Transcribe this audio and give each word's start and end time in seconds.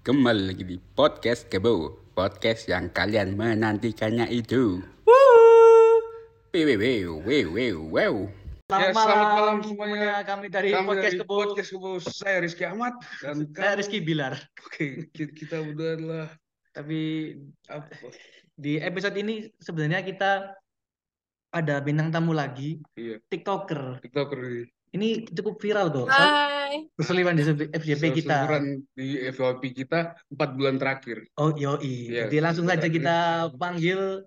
Kembali 0.00 0.42
lagi 0.48 0.64
di 0.64 0.76
podcast 0.80 1.44
Kebo, 1.46 1.92
podcast 2.16 2.64
yang 2.66 2.88
kalian 2.88 3.36
menantikannya 3.36 4.26
itu. 4.32 4.80
Wew, 6.50 6.66
wew, 6.66 7.20
wew, 7.22 7.46
wew, 7.52 7.76
wew. 7.86 8.14
Ya, 8.70 8.94
selamat 8.94 9.28
malam 9.34 9.56
semuanya. 9.60 10.22
Kami 10.24 10.46
dari 10.48 10.70
Kami 10.72 10.86
podcast 10.88 11.04
dari 11.04 11.18
Kebo. 11.20 11.34
Podcast 11.44 11.70
Kebo. 11.74 11.90
Saya 12.00 12.36
Rizky 12.40 12.64
Ahmad 12.64 12.94
dan 13.20 13.44
Saya 13.44 13.74
kamu- 13.74 13.78
Rizky 13.78 13.98
Bilar. 14.00 14.34
Oke, 14.64 14.86
ki- 15.12 15.34
kita 15.36 15.60
berdua 15.62 15.90
adalah 15.98 16.26
Tapi 16.70 17.00
apa? 17.66 17.90
di 18.54 18.78
episode 18.78 19.16
ini 19.18 19.50
sebenarnya 19.58 20.06
kita 20.06 20.54
ada 21.50 21.82
bintang 21.82 22.14
tamu 22.14 22.30
lagi, 22.30 22.78
Iya, 22.94 23.18
TikToker. 23.26 23.98
TikToker 24.06 24.38
ini. 24.92 25.26
Cukup 25.30 25.58
viral 25.58 25.90
kok. 25.90 26.06
Hai. 26.08 26.86
Di 26.94 27.66
FYP 27.74 28.04
kita. 28.22 28.46
Seumuran 28.46 28.64
di 28.94 29.06
FYP 29.30 29.62
kita 29.74 30.14
4 30.30 30.50
bulan 30.54 30.78
terakhir. 30.78 31.26
Oh, 31.34 31.50
yoi. 31.52 32.14
Iya, 32.14 32.30
Jadi 32.30 32.36
langsung 32.38 32.66
saja 32.66 32.86
kita- 32.86 33.50
panggil 33.58 34.22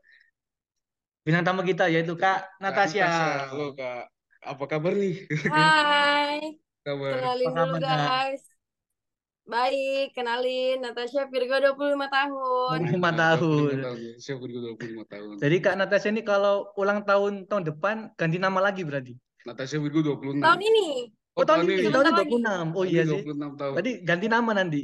bintang 1.24 1.48
tamu 1.48 1.64
kita 1.64 1.88
yaitu 1.88 2.20
Kak 2.20 2.44
Kak 2.44 2.60
Natasha. 2.60 3.08
Halo 3.48 3.72
Kak, 3.72 4.12
apa 4.44 4.64
kabar 4.68 4.92
nih? 4.92 5.24
Hai. 5.48 6.40
Kabar. 6.84 7.16
Kenalin 7.16 7.48
Apa 7.48 7.56
dulu 7.64 7.76
kabar, 7.80 7.80
Kak? 7.80 7.96
guys. 8.12 8.44
Baik, 9.44 10.08
kenalin 10.16 10.84
Natasha 10.84 11.28
Virgo 11.32 11.56
25 11.60 12.08
tahun. 12.12 12.78
25 12.92 13.24
tahun. 13.24 13.76
Saya 14.20 14.36
berdua 14.36 14.62
25 14.76 15.04
tahun. 15.08 15.34
Jadi 15.40 15.56
Kak 15.64 15.76
Natasha 15.80 16.12
ini 16.12 16.24
kalau 16.24 16.68
ulang 16.76 17.08
tahun 17.08 17.48
tahun 17.48 17.64
depan 17.72 18.12
ganti 18.20 18.36
nama 18.36 18.60
lagi 18.60 18.84
berarti. 18.84 19.16
Natasha 19.44 19.78
Virgo 19.80 20.00
26. 20.00 20.40
Tahun 20.40 20.62
ini. 20.64 20.88
Oh, 21.34 21.44
tahun 21.44 21.66
ini, 21.66 21.90
tahun 21.90 22.06
lagi. 22.14 22.36
26. 22.40 22.78
Oh 22.78 22.86
iya 22.86 23.02
Ini 23.04 23.12
sih. 23.12 23.22
26 23.26 23.60
tahun. 23.60 23.74
Berarti 23.76 23.94
ganti 24.06 24.28
nama 24.30 24.52
nanti. 24.56 24.82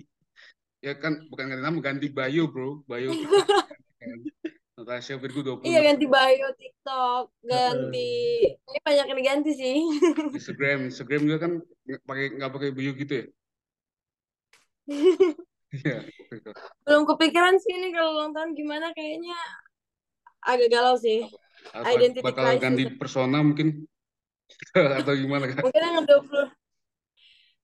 Ya 0.80 0.94
kan 0.96 1.14
bukan 1.28 1.46
ganti 1.52 1.64
nama, 1.64 1.78
ganti 1.80 2.08
bio, 2.12 2.44
Bro. 2.52 2.70
Bio. 2.88 3.10
Natasha 4.80 5.20
Virgo 5.20 5.60
26. 5.60 5.68
Iya 5.68 5.80
ganti 5.84 6.06
bio 6.08 6.48
TikTok, 6.56 7.26
ganti. 7.44 8.16
Ini 8.56 8.80
banyak 8.80 9.06
yang 9.12 9.20
diganti 9.20 9.52
sih. 9.56 9.78
Instagram, 10.40 10.88
Instagram 10.88 11.22
juga 11.28 11.38
kan 11.44 11.52
nggak 11.84 12.02
pakai 12.08 12.26
nggak 12.40 12.52
pakai 12.56 12.70
bio 12.72 12.92
gitu 12.96 13.14
ya? 13.14 13.26
Iya. 15.70 16.02
Belum 16.82 17.06
kepikiran 17.06 17.54
sih 17.62 17.78
ini 17.78 17.94
kalau 17.94 18.18
ulang 18.18 18.34
tahun 18.34 18.58
gimana 18.58 18.90
kayaknya 18.90 19.38
agak 20.42 20.74
galau 20.74 20.98
sih. 20.98 21.30
Apa 21.78 21.94
Identity 21.94 22.26
bakal 22.26 22.42
crisis. 22.50 22.64
ganti 22.66 22.84
persona 22.98 23.38
mungkin 23.46 23.86
atau 25.04 25.14
gimana 25.16 25.46
kan? 25.50 25.62
Mungkin 25.64 25.82
yang 25.82 26.06
20 26.06 26.48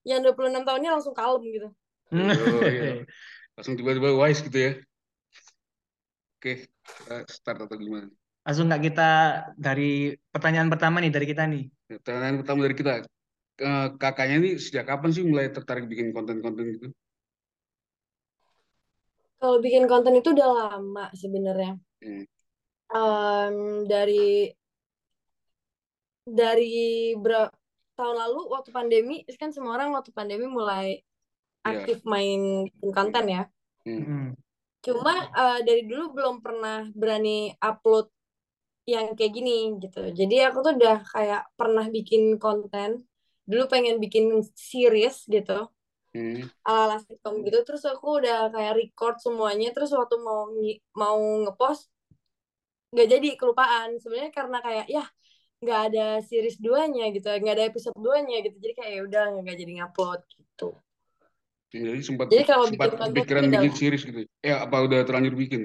yang 0.05 0.19
26 0.22 0.64
tahunnya 0.66 0.89
langsung 0.94 1.16
kalem 1.17 1.44
gitu. 1.50 1.69
Oh, 2.14 2.61
iya. 2.69 3.02
Langsung 3.58 3.73
tiba-tiba 3.73 4.14
wise 4.14 4.42
gitu 4.45 4.58
ya? 4.58 4.72
Oke, 6.38 6.69
kita 6.69 7.16
start 7.25 7.66
atau 7.66 7.77
gimana? 7.80 8.08
Langsung 8.45 8.69
nggak 8.69 8.83
kita 8.94 9.09
dari 9.58 10.14
pertanyaan 10.30 10.69
pertama 10.69 11.02
nih 11.02 11.09
dari 11.09 11.25
kita 11.25 11.50
nih. 11.50 11.64
Pertanyaan 11.89 12.38
pertama 12.45 12.59
dari 12.69 12.77
kita, 12.77 13.02
Eh, 13.55 13.88
kakaknya 13.95 14.36
ini 14.44 14.49
sejak 14.59 14.83
kapan 14.83 15.16
sih 15.16 15.23
mulai 15.23 15.47
tertarik 15.47 15.88
bikin 15.88 16.11
konten-konten 16.11 16.75
gitu? 16.75 16.88
Kalau 19.39 19.64
bikin 19.64 19.88
konten 19.88 20.20
itu 20.20 20.36
udah 20.36 20.49
lama 20.75 21.08
sebenarnya. 21.16 21.80
Hmm. 22.03 22.23
Em, 22.92 23.55
dari 23.88 24.52
dari 26.26 27.14
ber 27.16 27.54
tahun 27.95 28.16
lalu 28.18 28.40
waktu 28.52 28.70
pandemi 28.76 29.23
kan 29.40 29.54
semua 29.56 29.78
orang 29.80 29.94
waktu 29.95 30.12
pandemi 30.12 30.50
mulai 30.50 31.00
Iya. 31.66 31.82
aktif 31.82 31.98
main 32.06 32.70
bikin 32.70 32.92
konten 32.94 33.26
ya. 33.26 33.44
Hmm. 33.90 34.04
Hmm. 34.06 34.28
Cuma 34.86 35.14
eh, 35.34 35.59
dari 35.66 35.82
dulu 35.90 36.14
belum 36.14 36.36
pernah 36.45 36.86
berani 36.94 37.50
upload 37.58 38.09
yang 38.86 39.17
kayak 39.17 39.34
gini 39.34 39.73
gitu. 39.82 40.14
Jadi 40.14 40.45
aku 40.45 40.61
tuh 40.61 40.77
udah 40.77 41.02
kayak 41.10 41.49
pernah 41.58 41.89
bikin 41.89 42.38
konten. 42.38 43.02
Dulu 43.49 43.66
pengen 43.66 43.98
bikin 43.98 44.45
series 44.54 45.26
gitu 45.26 45.70
Hmm. 46.16 46.48
ala-ala 46.64 47.04
sitcom 47.04 47.44
gitu 47.44 47.60
terus 47.67 47.83
aku 47.83 48.23
udah 48.23 48.48
kayak 48.48 48.80
record 48.80 49.20
semuanya 49.20 49.76
terus 49.76 49.92
waktu 49.92 50.16
mau 50.23 50.48
mau 50.95 51.20
ngepost 51.44 51.92
nggak 52.95 53.08
jadi 53.11 53.28
kelupaan 53.36 53.99
sebenarnya 53.99 54.32
karena 54.32 54.58
kayak 54.64 54.88
ya 54.88 55.04
nggak 55.65 55.81
ada 55.92 56.05
series 56.30 56.58
duanya 56.61 57.09
gitu 57.15 57.26
nggak 57.27 57.55
ada 57.58 57.65
episode 57.70 57.98
duanya 57.98 58.37
gitu 58.45 58.55
jadi 58.61 58.73
kayak 58.77 58.92
ya 58.93 59.02
udah 59.09 59.23
nggak 59.42 59.55
jadi 59.61 59.71
ngupload 59.81 60.21
gitu 60.37 60.70
Jadi 61.73 61.99
sempat 62.08 62.27
Jadi 62.31 62.43
kalau 62.48 62.65
sempat 62.71 62.87
bikin 62.95 63.36
itu 63.36 63.49
bikin 63.52 63.73
series 63.75 64.04
gitu. 64.08 64.20
Ya 64.39 64.55
apa 64.64 64.77
udah 64.86 64.99
terlanjur 65.04 65.36
bikin? 65.36 65.61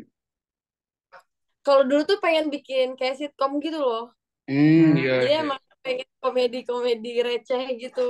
kalau 1.61 1.83
dulu 1.85 2.03
tuh 2.09 2.19
pengen 2.25 2.49
bikin 2.49 2.97
kayak 2.99 3.17
sitcom 3.21 3.61
gitu 3.61 3.79
loh 3.81 4.05
Hmm, 4.51 4.59
Hmm. 4.59 4.93
iya. 4.99 5.13
jadi 5.23 5.27
iya. 5.31 5.41
emang 5.47 5.61
pengen 5.85 6.09
komedi-komedi 6.25 7.11
receh 7.23 7.63
gitu 7.79 8.09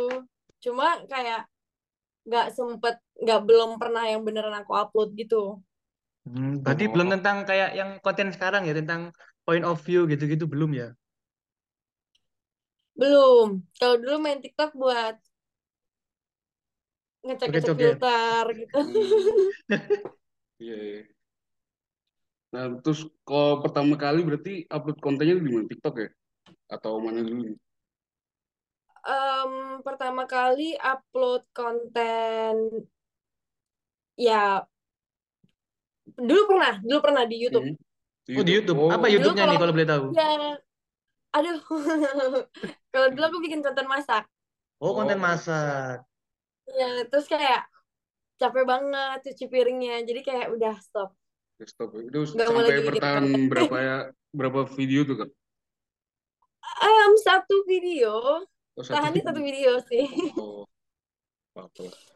cuma 0.65 0.87
kayak 1.13 1.41
nggak 2.29 2.47
sempet 2.57 2.95
nggak 3.23 3.41
belum 3.49 3.71
pernah 3.81 4.05
yang 4.09 4.23
beneran 4.27 4.55
aku 4.61 4.73
upload 4.77 5.11
gitu 5.19 5.61
Hmm, 6.29 6.61
berarti 6.61 6.85
Oh. 6.87 6.93
belum 6.93 7.09
tentang 7.17 7.37
kayak 7.49 7.71
yang 7.81 7.91
konten 8.05 8.29
sekarang 8.35 8.63
ya 8.69 8.77
tentang 8.77 9.09
point 9.45 9.65
of 9.65 9.81
view 9.87 10.05
gitu-gitu 10.05 10.45
belum 10.45 10.71
ya? 10.77 10.89
Belum. 13.01 13.49
Kalau 13.81 13.97
dulu 13.97 14.17
main 14.21 14.45
TikTok 14.45 14.77
buat 14.77 15.17
ngecek-ngecek 17.25 17.77
filter 17.77 18.45
gitu. 18.61 18.77
Iya, 20.61 20.77
iya. 20.77 21.03
Nah, 22.53 22.69
terus 22.85 23.09
kalau 23.25 23.65
pertama 23.65 23.97
kali 23.97 24.21
berarti 24.21 24.69
upload 24.69 25.01
kontennya 25.01 25.41
di 25.41 25.49
mana? 25.49 25.65
TikTok 25.65 25.95
ya? 25.97 26.09
Atau 26.69 27.01
mana 27.01 27.25
dulu? 27.25 27.57
Em, 29.01 29.53
pertama 29.81 30.29
kali 30.29 30.77
upload 30.77 31.49
konten 31.57 32.85
ya 34.21 34.61
dulu 36.21 36.43
pernah, 36.53 36.77
dulu 36.85 36.99
pernah 37.01 37.25
di 37.25 37.37
YouTube. 37.41 37.73
Hmm. 37.73 38.37
Oh 38.37 38.45
di 38.45 38.53
YouTube. 38.53 38.79
Oh, 38.85 38.93
Apa 38.93 39.09
Dulu 39.09 39.15
YouTube-nya 39.17 39.41
nih 39.41 39.49
kalau- 39.49 39.61
kalau 39.65 39.73
boleh 39.73 39.89
tahu? 39.89 40.05
Ya, 40.13 40.29
aduh. 41.31 41.59
Kalau 42.93 43.07
dulu 43.11 43.25
aku 43.27 43.39
bikin 43.41 43.61
konten 43.61 43.87
masak. 43.87 44.27
Oh 44.79 44.93
konten 44.93 45.17
Oh. 45.17 45.23
masak. 45.23 46.03
Ya, 46.71 47.05
terus 47.07 47.27
kayak 47.27 47.67
capek 48.37 48.65
banget 48.65 49.19
cuci 49.27 49.45
piringnya. 49.47 50.03
Jadi 50.03 50.21
kayak 50.23 50.49
udah 50.51 50.75
stop. 50.81 51.13
ya, 51.57 51.67
stop. 51.67 51.93
Itu 51.95 52.25
mau 52.35 52.63
sampai 52.65 52.83
bertahan 52.87 53.25
konten. 53.27 53.47
berapa 53.47 53.77
ya? 53.77 53.97
Berapa 54.31 54.61
video 54.71 55.05
tuh, 55.05 55.17
Kak? 55.21 55.31
Em, 56.81 57.13
satu 57.21 57.67
video, 57.67 58.47
Oh, 58.73 58.83
satu 58.87 58.95
tahannya 58.97 59.21
satu 59.21 59.41
video 59.43 59.77
sih. 59.85 60.07
Oh. 60.39 60.65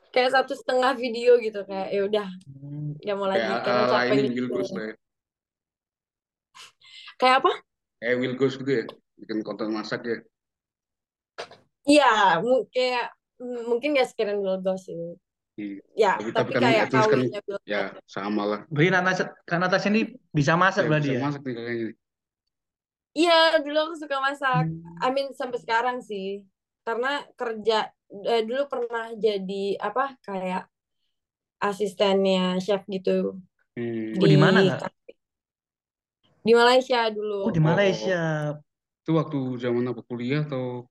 Kayak 0.09 0.31
satu 0.33 0.55
setengah 0.55 0.95
video 0.95 1.37
gitu 1.37 1.67
kayak 1.67 1.91
ya 1.91 2.01
udah 2.07 2.29
Hmm. 2.47 2.95
nggak 3.03 3.17
mau 3.19 3.27
lagi 3.27 3.43
Kayak 3.43 3.67
ala 3.67 3.87
capek 3.91 4.15
ini 4.15 4.29
gitu. 4.31 4.47
Will 4.55 4.79
ya. 4.79 4.95
Kayak 7.15 7.37
apa? 7.43 7.53
Kayak 7.99 8.17
Will 8.23 8.35
Ghost 8.39 8.57
gitu 8.63 8.71
ya? 8.73 8.85
Bikin 9.15 9.41
konten 9.41 9.71
masak 9.71 10.01
ya? 10.03 10.19
Iya, 11.85 12.13
mu- 12.41 12.65
kayak 12.69 13.13
mm, 13.39 13.63
mungkin 13.69 13.95
gak 13.95 14.09
sekeren 14.09 14.41
Will 14.41 14.59
Ghost 14.59 14.89
sih. 14.89 14.97
Iya. 15.55 15.79
Ya, 15.95 16.13
Tapi- 16.19 16.33
tapi, 16.33 16.33
tapi 16.35 16.51
kan 16.53 16.61
kayak 16.63 16.85
kan- 16.89 17.09
Will 17.13 17.61
Ya, 17.63 17.83
sama 18.05 18.43
lah. 18.43 18.61
Berarti 18.67 18.91
Natasha, 18.91 19.25
Kak 19.45 19.59
Natasha 19.59 19.89
ini 19.89 20.03
bisa 20.29 20.57
masak 20.57 20.85
Ya, 20.85 20.89
berarti 20.91 21.09
bisa 21.09 21.17
ya? 21.17 21.23
masak 21.23 21.41
nih 21.43 21.55
kakaknya. 21.55 21.89
Iya, 23.15 23.39
dulu 23.63 23.79
aku 23.81 23.95
suka 23.95 24.17
masak. 24.19 24.65
Hmm. 24.67 24.83
I 24.99 25.09
mean 25.11 25.31
sampai 25.31 25.59
sekarang 25.63 26.03
sih. 26.03 26.43
Karena 26.83 27.23
kerja 27.33 27.89
eh, 28.11 28.43
dulu 28.43 28.67
pernah 28.67 29.15
jadi 29.15 29.79
apa 29.79 30.19
kayak 30.21 30.67
asistennya 31.59 32.59
chef 32.59 32.83
gitu 32.87 33.39
Hmm. 33.75 34.15
Oh, 34.15 34.27
di 34.27 34.39
mana. 34.39 34.79
Di 36.41 36.53
Malaysia 36.55 37.11
dulu. 37.11 37.47
Oh 37.47 37.51
di 37.51 37.59
Malaysia. 37.59 38.55
Itu 39.05 39.21
waktu 39.21 39.61
zaman 39.61 39.85
apa 39.85 40.01
kuliah 40.01 40.49
atau? 40.49 40.89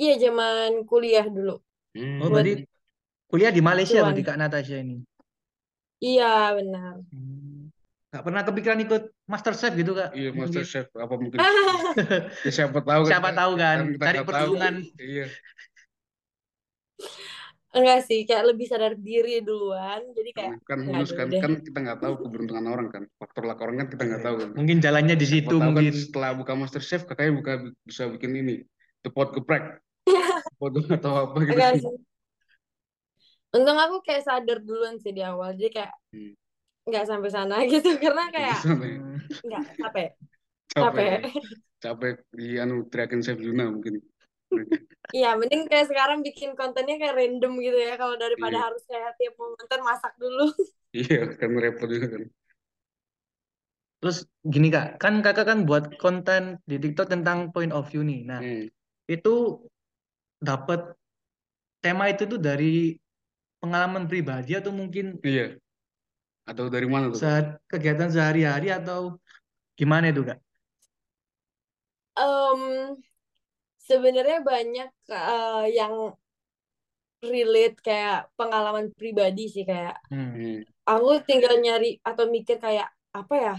Iya, 0.00 0.16
zaman 0.16 0.88
kuliah 0.88 1.28
dulu. 1.28 1.60
Hmm. 1.92 2.24
Oh 2.24 2.32
berarti 2.32 2.64
kuliah 3.28 3.52
di 3.52 3.60
Malaysia 3.60 4.00
Cuan. 4.00 4.08
berarti 4.08 4.22
Kak 4.24 4.38
Natasha 4.40 4.80
ini. 4.80 5.04
Iya, 6.00 6.56
benar. 6.56 7.04
Hmm. 7.12 7.68
Gak 8.08 8.24
pernah 8.24 8.40
kepikiran 8.40 8.80
ikut 8.88 9.12
Master 9.28 9.52
Chef 9.52 9.76
gitu 9.76 9.92
Kak? 9.92 10.16
Iya, 10.16 10.32
Mungkin. 10.32 10.48
Master 10.48 10.64
Chef 10.64 10.88
apa 10.96 11.14
mungkin? 11.20 11.38
Ya, 12.48 12.50
siapa 12.50 12.80
tahu 12.80 13.02
kan? 13.04 13.10
Siapa 13.12 13.30
tahu 13.36 13.52
kan, 13.60 13.76
kita 13.92 14.04
cari 14.08 14.16
nggak 14.16 14.24
tahu. 14.24 14.32
perlindungan. 14.32 14.74
Iya. 14.96 15.26
Enggak 17.74 18.06
sih, 18.06 18.22
kayak 18.22 18.54
lebih 18.54 18.66
sadar 18.70 18.94
diri 18.94 19.42
duluan. 19.42 19.98
Jadi 20.14 20.30
kayak 20.30 20.62
kan 20.62 20.78
nggak 20.78 20.94
lulus 20.94 21.10
dulu 21.10 21.18
kan 21.18 21.26
deh. 21.28 21.40
kan 21.42 21.52
kita 21.58 21.78
nggak 21.82 21.98
tahu 21.98 22.14
keberuntungan 22.22 22.66
orang 22.70 22.86
kan 22.88 23.02
faktor 23.18 23.42
luck 23.44 23.58
orang 23.58 23.76
kan 23.82 23.88
kita 23.90 24.02
nggak 24.06 24.22
tahu 24.22 24.34
kan 24.38 24.48
Mungkin 24.54 24.78
jalannya 24.78 25.16
di 25.18 25.26
situ 25.26 25.56
kan 25.58 25.74
mungkin. 25.74 25.90
setelah 25.90 26.30
buka 26.32 26.52
Master 26.54 26.78
Chef 26.78 27.02
kakaknya 27.02 27.34
buka 27.34 27.52
bisa 27.82 28.06
bikin 28.06 28.30
ini 28.32 28.54
the 29.02 29.10
pot 29.10 29.34
geprek 29.34 29.82
pot 30.62 30.70
atau 30.70 31.12
apa 31.26 31.36
gitu 31.42 31.52
enggak 31.52 31.72
sih. 31.82 31.94
untung 33.50 33.78
aku 33.78 33.96
kayak 34.02 34.22
sadar 34.22 34.58
duluan 34.58 34.98
sih 34.98 35.10
di 35.10 35.22
awal 35.22 35.54
jadi 35.54 35.70
kayak 35.70 35.92
Hmm. 36.14 36.30
nggak 36.84 37.04
sampai 37.04 37.26
sana 37.28 37.56
gitu 37.74 37.90
karena 37.98 38.30
kayak. 38.30 38.58
Hmm. 38.62 39.18
nggak 39.42 39.62
capek 39.78 40.08
Capek. 40.70 41.10
capek 41.10 41.20
Capek 41.78 42.14
di 42.30 42.56
anu 42.56 42.86
teriakin 42.86 43.20
Chef 43.20 43.36
Yuna 43.36 43.66
mungkin. 43.68 43.98
Iya, 45.14 45.28
mending 45.38 45.62
kayak 45.70 45.86
sekarang 45.90 46.18
bikin 46.26 46.50
kontennya 46.58 46.94
kayak 47.00 47.14
random 47.20 47.52
gitu 47.62 47.78
ya, 47.86 47.94
kalau 48.00 48.16
daripada 48.18 48.56
Iya. 48.58 48.64
harus 48.66 48.82
kayak 48.90 49.10
tiap 49.18 49.34
mau 49.38 49.48
nonton 49.54 49.80
masak 49.86 50.12
dulu. 50.18 50.44
Iya, 50.98 51.16
kan 51.40 51.50
repot 51.64 51.88
juga 51.94 52.06
kan. 52.14 52.22
Terus 54.00 54.18
gini 54.44 54.68
kak, 54.74 55.00
kan 55.02 55.14
kakak 55.24 55.46
kan 55.50 55.58
buat 55.68 55.84
konten 55.96 56.60
di 56.68 56.76
TikTok 56.76 57.08
tentang 57.08 57.38
point 57.54 57.72
of 57.72 57.88
view 57.88 58.04
nih. 58.04 58.20
Nah, 58.28 58.40
Hmm. 58.44 58.68
itu 59.08 59.34
dapat 60.42 60.94
tema 61.84 62.08
itu 62.12 62.24
tuh 62.26 62.40
dari 62.40 62.96
pengalaman 63.60 64.04
pribadi 64.10 64.52
atau 64.56 64.72
mungkin 64.72 65.18
Iya. 65.24 65.56
Atau 66.44 66.68
dari 66.68 66.84
mana 66.84 67.08
tuh? 67.08 67.20
saat 67.24 67.46
kegiatan 67.72 68.10
sehari-hari 68.12 68.68
atau 68.68 69.16
gimana 69.78 70.12
itu 70.12 70.22
kak? 70.28 70.38
Em, 72.16 72.96
sebenarnya 73.84 74.40
banyak 74.40 74.88
eh, 75.10 75.64
yang 75.76 75.94
relate 77.24 77.80
kayak 77.80 78.28
pengalaman 78.36 78.92
pribadi 78.92 79.48
sih 79.48 79.64
kayak 79.64 79.96
Hmm. 80.12 80.32
Hmm. 80.36 80.58
aku 80.84 81.24
tinggal 81.24 81.56
nyari 81.56 81.96
atau 82.04 82.28
mikir 82.28 82.60
kayak 82.60 82.92
apa 83.16 83.34
ya 83.36 83.54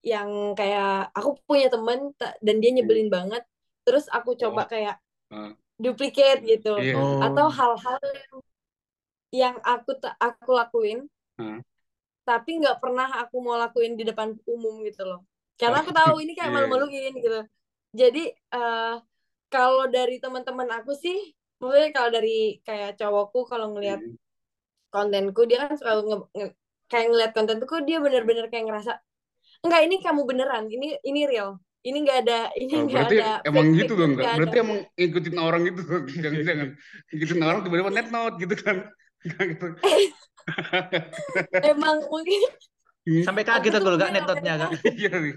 yang 0.00 0.56
kayak 0.56 1.12
aku 1.12 1.36
punya 1.44 1.68
temen 1.68 2.16
dan 2.16 2.56
dia 2.56 2.72
nyebelin 2.72 3.12
banget, 3.12 3.44
terus 3.84 4.08
aku 4.08 4.32
coba 4.32 4.64
kayak 4.64 4.96
Ah. 5.28 5.52
duplicate 5.76 6.40
gitu. 6.48 6.72
Iya. 6.80 6.96
Oh. 6.96 7.20
atau 7.20 7.52
hal-hal 7.52 8.00
yang, 8.00 8.36
yang 9.30 9.56
aku 9.60 9.92
aku 10.16 10.50
lakuin 10.56 11.04
Hmm. 11.36 11.60
tapi 12.24 12.60
nggak 12.60 12.80
pernah 12.80 13.08
aku 13.20 13.36
mau 13.40 13.56
lakuin 13.56 13.96
di 13.96 14.04
depan 14.04 14.36
umum 14.44 14.80
gitu 14.84 15.04
loh 15.04 15.20
karena 15.60 15.80
aku 15.84 15.92
tahu 15.92 16.20
ini 16.24 16.32
kayak 16.36 16.48
Iya. 16.48 16.56
malu-maluin 16.56 17.12
gitu 17.16 17.40
jadi 17.92 18.24
eh, 18.32 18.94
kalau 19.50 19.90
dari 19.90 20.16
teman-teman 20.22 20.68
aku 20.80 20.94
sih 20.94 21.34
maksudnya 21.60 21.90
kalau 21.92 22.10
dari 22.14 22.62
kayak 22.64 22.96
cowokku 22.96 23.40
kalau 23.50 23.74
ngelihat 23.76 24.00
Hmm. 24.00 24.16
kontenku 24.90 25.46
dia 25.46 25.58
kan 25.68 25.74
selalu 25.78 26.00
nge, 26.08 26.18
nge- 26.38 26.54
kayak 26.90 27.06
ngeliat 27.14 27.32
kontenku 27.36 27.76
dia 27.86 27.98
bener-bener 28.02 28.46
kayak 28.50 28.64
ngerasa 28.66 28.92
enggak 29.62 29.82
ini 29.86 29.96
kamu 30.02 30.20
beneran 30.26 30.64
ini 30.72 30.96
ini 31.04 31.20
real 31.30 31.60
ini 31.80 31.96
nggak 32.04 32.18
ada 32.28 32.38
ini 32.60 32.74
Oh, 32.76 32.84
nggak 32.84 32.92
berarti 32.92 33.16
ada 33.20 33.30
emang 33.48 33.66
gitu 33.72 33.92
dong, 33.96 34.12
Kak. 34.16 34.24
ada 34.24 34.36
Berarti 34.36 34.56
emang 34.60 34.78
ngikutin 35.00 35.36
orang 35.40 35.60
gitu. 35.64 35.80
Jangan-jangan 36.20 36.68
ngikutin 37.12 37.40
orang 37.44 37.60
tiba-tiba 37.64 37.90
net 37.92 38.08
note 38.12 38.36
gitu 38.40 38.54
kan. 38.60 38.76
Gitu. 39.50 39.66
emang 41.72 41.96
mungkin 42.08 42.40
Sampai 43.26 43.42
Aku 43.44 43.50
kaget 43.64 43.72
aku 43.80 43.84
kak 43.84 43.96
punya 43.96 44.12
netotnya 44.12 44.54
kak. 44.60 44.70
Iya 44.96 45.12
nih. 45.24 45.34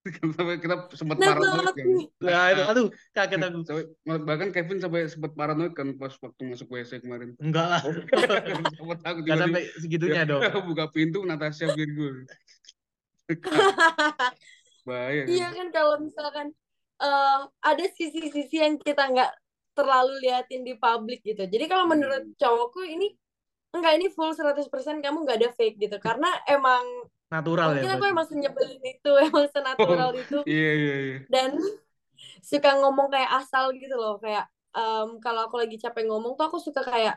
Sampai 0.00 0.56
kita 0.56 0.88
sempat 0.96 1.20
Net 1.20 1.28
paranoid 1.28 1.76
kan. 1.76 1.84
nih. 1.84 2.06
Nah, 2.24 2.44
itu, 2.48 2.62
aduh 2.64 2.86
kaget 3.12 3.40
aku. 3.44 3.58
Sampai, 3.68 3.84
bahkan 4.24 4.48
Kevin 4.48 4.78
sampai 4.80 5.00
sempat 5.06 5.32
paranoid 5.36 5.76
kan 5.76 5.92
pas 5.94 6.16
waktu 6.16 6.42
masuk 6.48 6.72
WC 6.72 7.04
kemarin. 7.04 7.36
Enggak 7.36 7.66
lah, 7.68 7.80
Sempat 8.80 8.98
takut 9.04 9.22
nggak 9.22 9.38
sampai 9.38 9.62
segitunya 9.76 10.24
dong. 10.24 10.40
buka 10.64 10.88
pintu 10.88 11.20
Natasha 11.22 11.68
Virgo. 11.70 12.24
Bahaya 14.88 15.20
kan. 15.24 15.28
Iya 15.28 15.48
kan 15.52 15.68
kalau 15.68 15.94
misalkan 16.00 16.46
eh, 17.00 17.40
ada 17.60 17.84
sisi-sisi 17.92 18.56
yang 18.56 18.80
kita 18.80 19.04
nggak 19.04 19.30
terlalu 19.76 20.16
liatin 20.24 20.64
di 20.64 20.74
publik 20.76 21.20
gitu. 21.22 21.44
Jadi 21.44 21.64
kalau 21.68 21.84
menurut 21.84 22.24
Hmm. 22.24 22.36
cowokku 22.36 22.82
ini 22.84 23.12
enggak 23.70 24.00
ini 24.00 24.08
full 24.10 24.32
100% 24.32 24.66
kamu 24.98 25.28
nggak 25.28 25.38
ada 25.44 25.50
fake 25.52 25.76
gitu. 25.78 25.96
Karena 26.00 26.28
emang 26.48 26.82
Natural 27.30 27.70
ya 27.78 27.82
mungkin 27.82 27.90
aku 27.94 28.04
emang 28.12 28.26
senyebelin 28.26 28.82
itu, 28.82 29.10
emang 29.26 29.46
senatural 29.54 30.10
itu 30.18 30.38
Iya 30.50 30.70
iya 30.80 30.94
iya. 31.06 31.16
dan 31.32 31.50
suka 32.50 32.70
ngomong 32.80 33.08
kayak 33.14 33.30
asal 33.42 33.72
gitu 33.76 33.94
loh. 33.96 34.18
Kayak 34.22 34.50
em, 34.76 35.08
kalau 35.24 35.40
aku 35.48 35.56
lagi 35.62 35.76
capek 35.80 36.04
ngomong 36.10 36.34
tuh 36.38 36.44
aku 36.50 36.58
suka 36.62 36.82
kayak 36.86 37.16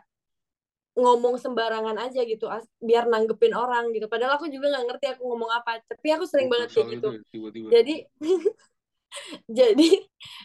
ngomong 0.94 1.42
sembarangan 1.42 1.98
aja 2.06 2.22
gitu 2.22 2.46
biar 2.82 3.10
nanggepin 3.10 3.54
orang 3.58 3.90
gitu. 3.96 4.06
Padahal 4.12 4.38
aku 4.38 4.46
juga 4.54 4.70
nggak 4.74 4.86
ngerti 4.94 5.06
aku 5.18 5.24
ngomong 5.30 5.52
apa. 5.58 5.82
Tapi 5.90 6.08
aku 6.16 6.26
sering 6.30 6.48
banget 6.54 6.70
Asal 6.70 6.84
kayak 6.86 6.90
itu 6.98 7.08
gitu. 7.10 7.10
ya. 7.18 7.72
Jadi 7.74 7.94
jadi 9.50 9.84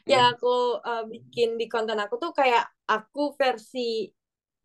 Hmm. 0.06 0.12
yang 0.12 0.22
aku 0.34 0.80
uh, 0.82 1.02
bikin 1.12 1.56
di 1.60 1.66
konten 1.70 1.98
aku 2.00 2.14
tuh 2.22 2.30
kayak 2.34 2.64
aku 2.88 3.34
versi 3.38 4.08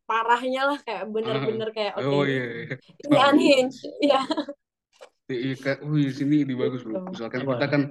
parahnya 0.07 0.61
lah 0.69 0.77
kayak 0.85 1.03
bener-bener 1.15 1.69
kayak 1.75 1.93
oke 1.99 2.07
Oh 2.07 2.23
ini, 2.23 2.33
iya 2.33 2.43
iya. 2.67 2.75
ini 3.07 3.17
unhinged 3.29 3.77
ya 4.03 4.19
Iya, 5.31 5.55
Kak. 5.55 5.77
Wih, 5.87 6.11
sini 6.11 6.43
ide 6.43 6.53
bagus, 6.57 6.83
Bro. 6.83 6.99
Gitu. 6.99 7.11
Misalkan 7.15 7.41
kita 7.47 7.67
kan 7.71 7.81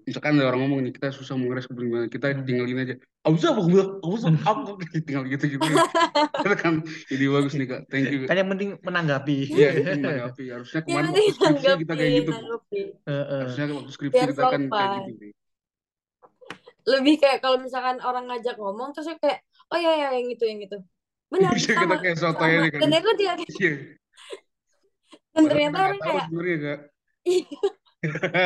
misalkan 0.00 0.32
ada 0.40 0.48
orang 0.48 0.60
ngomong 0.64 0.80
nih, 0.88 0.92
kita 0.96 1.12
susah 1.12 1.36
mengerespon 1.36 1.76
gimana, 1.76 2.08
kita 2.08 2.32
tinggalin 2.42 2.78
aja. 2.82 2.94
Aku 3.20 3.36
bisa 3.36 3.52
apa 3.52 3.60
bilang, 3.68 4.00
aku 4.00 4.12
bisa 4.16 4.28
apa 4.32 4.70
tinggal 5.06 5.22
gitu-gitu. 5.28 5.60
Itu 6.40 6.56
kan 6.56 6.74
ide 7.12 7.26
bagus 7.28 7.52
nih, 7.52 7.66
Kak. 7.68 7.80
Thank 7.92 8.08
you. 8.08 8.24
Kan 8.24 8.36
yang 8.40 8.48
penting 8.48 8.68
menanggapi. 8.80 9.36
Iya, 9.52 9.70
itu 9.76 9.90
menanggapi. 10.00 10.44
Harusnya 10.48 10.80
ya 10.80 10.84
kemarin 10.88 11.08
waktu 11.12 11.32
skripsi 11.36 11.68
kita 11.84 11.92
kayak 11.94 12.12
gitu. 12.16 12.32
Harusnya 13.04 13.64
waktu 13.76 13.92
skripsi 13.92 14.16
biar 14.16 14.28
kita 14.32 14.42
kan 14.48 14.62
kayak 14.72 14.90
gitu. 15.12 15.24
Lebih 16.88 17.14
kayak 17.20 17.38
kalau 17.44 17.60
misalkan 17.60 18.00
orang 18.00 18.24
ngajak 18.32 18.56
ngomong 18.56 18.96
terus 18.96 19.12
aku 19.12 19.20
kayak 19.28 19.44
oh 19.68 19.78
ya 19.78 19.92
ya 20.00 20.08
yang 20.16 20.32
itu 20.32 20.44
yang 20.48 20.60
itu 20.64 20.80
benar 21.30 21.52
Bisa 21.54 21.76
kita 21.86 21.96
kayak 22.00 22.16
soto 22.18 22.40
sama 22.40 22.50
ya 22.50 22.68
kan. 22.72 22.80
dan 22.82 22.90
aku 22.98 23.10
dia 23.20 23.32
Iya. 23.36 23.99
Dan 25.44 25.50
ternyata 25.52 25.78
orang 25.80 25.98
kayak 26.00 26.22
sebenarnya, 26.28 26.58
Kak. 26.60 26.80
iya 27.24 27.44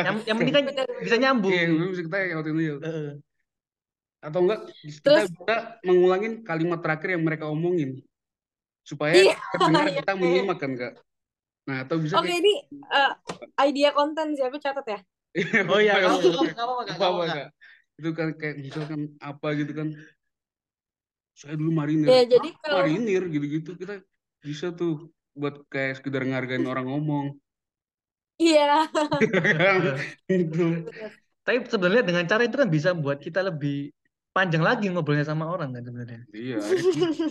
Yang, 0.05 0.17
yang 0.27 0.37
penting 0.39 0.53
kan 0.55 0.63
bisa 0.99 1.15
Iya, 1.15 1.21
nyambung. 1.23 1.51
bisa 1.95 2.01
kita 2.03 2.17
kayak 2.19 2.35
waktu 2.39 2.49
itu. 2.51 2.61
ya. 2.61 2.75
Heeh. 2.83 3.09
Atau 4.25 4.39
enggak 4.43 4.59
kita 4.83 4.99
terus 5.05 5.29
bisa 5.31 5.55
mengulangin 5.85 6.33
kalimat 6.43 6.79
terakhir 6.81 7.09
yang 7.15 7.23
mereka 7.23 7.45
omongin 7.47 8.01
supaya 8.83 9.13
iya 9.15 9.35
terdengar 9.53 9.85
iya 9.87 10.01
kita 10.01 10.11
kayak 10.11 10.19
menyimak 10.21 10.57
kan, 10.59 10.71
Kak. 10.75 10.93
Nah, 11.65 11.77
atau 11.81 11.95
bisa 11.97 12.15
oke 12.19 12.25
kayak 12.29 12.39
ini 12.45 12.53
uh, 12.93 13.11
idea 13.65 13.89
konten 13.95 14.37
sih 14.37 14.43
aku 14.45 14.57
catat 14.61 14.85
ya 14.85 14.99
Iya, 15.35 15.59
Oh 15.71 15.79
iya, 15.83 15.93
Kak, 15.99 16.09
Apa 16.95 17.05
apa 17.11 17.23
Kak. 17.27 17.35
kak? 17.35 17.47
Itu 17.95 18.09
kan 18.11 18.27
kayak 18.35 18.55
misalkan 18.59 19.01
apa 19.23 19.47
gitu 19.55 19.71
kan? 19.71 19.87
Saya 21.35 21.55
dulu 21.59 21.71
marinir. 21.75 22.07
ya 22.07 22.23
jadi 22.23 22.49
Ah, 22.55 22.59
kalau 22.63 22.75
marinir 22.83 23.23
gitu-gitu 23.27 23.71
kita 23.75 23.99
bisa 24.39 24.71
tuh 24.71 25.11
buat 25.39 25.55
kayak 25.73 25.91
sekedar 25.99 26.21
ngehargain 26.27 26.65
orang 26.71 26.85
ngomong. 26.91 27.25
iya? 28.41 28.87
Gitu. 30.29 30.63
Tapi 31.45 31.57
sebenarnya 31.69 32.03
dengan 32.03 32.25
cara 32.25 32.41
itu 32.47 32.57
kan 32.57 32.69
bisa 32.69 32.89
buat 32.97 33.21
kita 33.21 33.45
lebih 33.45 33.93
panjang 34.35 34.63
lagi 34.65 34.91
ngobrolnya 34.91 35.23
sama 35.23 35.47
orang 35.47 35.71
kan 35.77 35.83
sebenarnya. 35.85 36.21
Iya, 36.35 36.57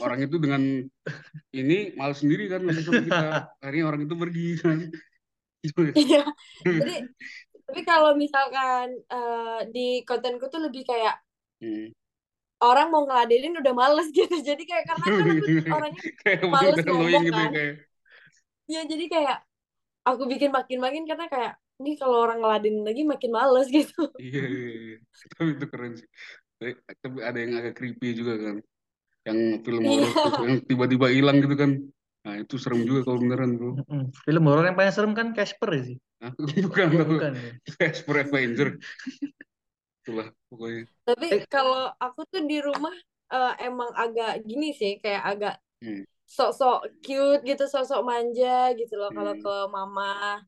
orang 0.01 0.21
itu 0.25 0.37
dengan 0.41 0.63
ini 1.53 1.77
malas 1.99 2.23
sendiri 2.23 2.49
kan 2.49 2.63
sama 2.65 3.01
kita. 3.05 3.27
Akhirnya 3.63 3.85
orang 3.91 4.01
itu 4.07 4.15
pergi 4.17 4.47
kan. 4.63 4.79
Iya, 5.97 6.23
jadi 6.81 6.95
tapi 7.65 7.81
kalau 7.89 8.13
misalkan 8.17 8.93
eh, 9.09 9.61
di 9.73 10.05
kontenku 10.05 10.47
tuh 10.53 10.61
lebih 10.65 10.85
kayak 10.89 11.17
Hmm. 11.63 11.95
orang 12.61 12.87
mau 12.93 13.03
ngeladenin 13.09 13.57
udah 13.61 13.73
males 13.73 14.09
gitu. 14.13 14.37
Jadi 14.49 14.63
kayak 14.69 14.85
karena 14.91 15.07
kan 15.17 15.27
aku 15.33 15.45
orangnya 15.73 16.03
Kayak 16.21 16.43
males 16.53 16.79
ngomong 16.85 17.23
gitu 17.29 17.41
ya 17.41 17.49
kan. 17.49 17.51
kayak. 17.57 17.75
Ya 18.65 18.81
jadi 18.89 19.05
kayak 19.13 19.37
aku 20.09 20.23
bikin 20.29 20.51
makin-makin 20.53 21.05
karena 21.09 21.27
kayak 21.29 21.53
ini 21.83 21.99
kalau 22.01 22.25
orang 22.25 22.39
ngeladenin 22.41 22.85
lagi 22.87 23.03
makin 23.05 23.31
males 23.35 23.69
gitu. 23.77 24.09
Iya, 24.21 24.43
iya, 24.47 24.69
iya. 24.79 24.97
Tapi 25.35 25.49
itu 25.59 25.67
keren 25.73 25.93
sih. 25.99 26.09
Tapi, 26.59 26.71
tapi 27.03 27.19
ada 27.21 27.39
yang 27.43 27.53
agak 27.61 27.75
creepy 27.79 28.09
juga 28.15 28.35
kan. 28.39 28.57
Yang 29.25 29.39
film 29.65 29.83
horor 29.89 30.05
Iya. 30.09 30.23
tuh, 30.25 30.33
yang 30.47 30.57
tiba-tiba 30.69 31.07
hilang 31.11 31.37
gitu 31.43 31.57
kan. 31.57 31.71
Nah, 32.25 32.35
itu 32.41 32.55
serem 32.57 32.81
juga 32.89 33.01
kalau 33.05 33.19
beneran, 33.21 33.51
bro. 33.61 33.71
Film 34.25 34.45
horor 34.49 34.65
yang 34.65 34.77
paling 34.79 34.95
serem 34.95 35.13
kan 35.13 35.29
Casper 35.37 35.71
ya 35.77 35.83
sih. 35.93 35.99
Hah? 36.25 36.33
Bukan, 36.69 36.89
Oh, 36.95 37.07
bukan 37.09 37.33
ya. 37.37 37.51
Casper 37.77 38.17
Avenger. 38.25 38.69
Itulah, 40.05 40.29
pokoknya. 40.49 40.83
Tapi 41.05 41.27
Eh, 41.33 41.41
kalau 41.53 41.93
aku 42.01 42.21
tuh 42.29 42.43
di 42.49 42.59
rumah 42.61 42.93
eh, 43.35 43.53
emang 43.69 43.91
agak 43.97 44.41
gini 44.45 44.73
sih, 44.73 45.01
kayak 45.03 45.23
agak 45.25 45.55
Hmm. 45.85 46.01
Sok-sok 46.27 46.79
cute 47.05 47.43
gitu, 47.49 47.65
sok-sok 47.69 48.01
manja 48.07 48.73
gitu 48.79 48.95
loh 49.01 49.11
kalau 49.17 49.35
Hmm. 49.35 49.43
ke 49.43 49.53
mama. 49.73 50.41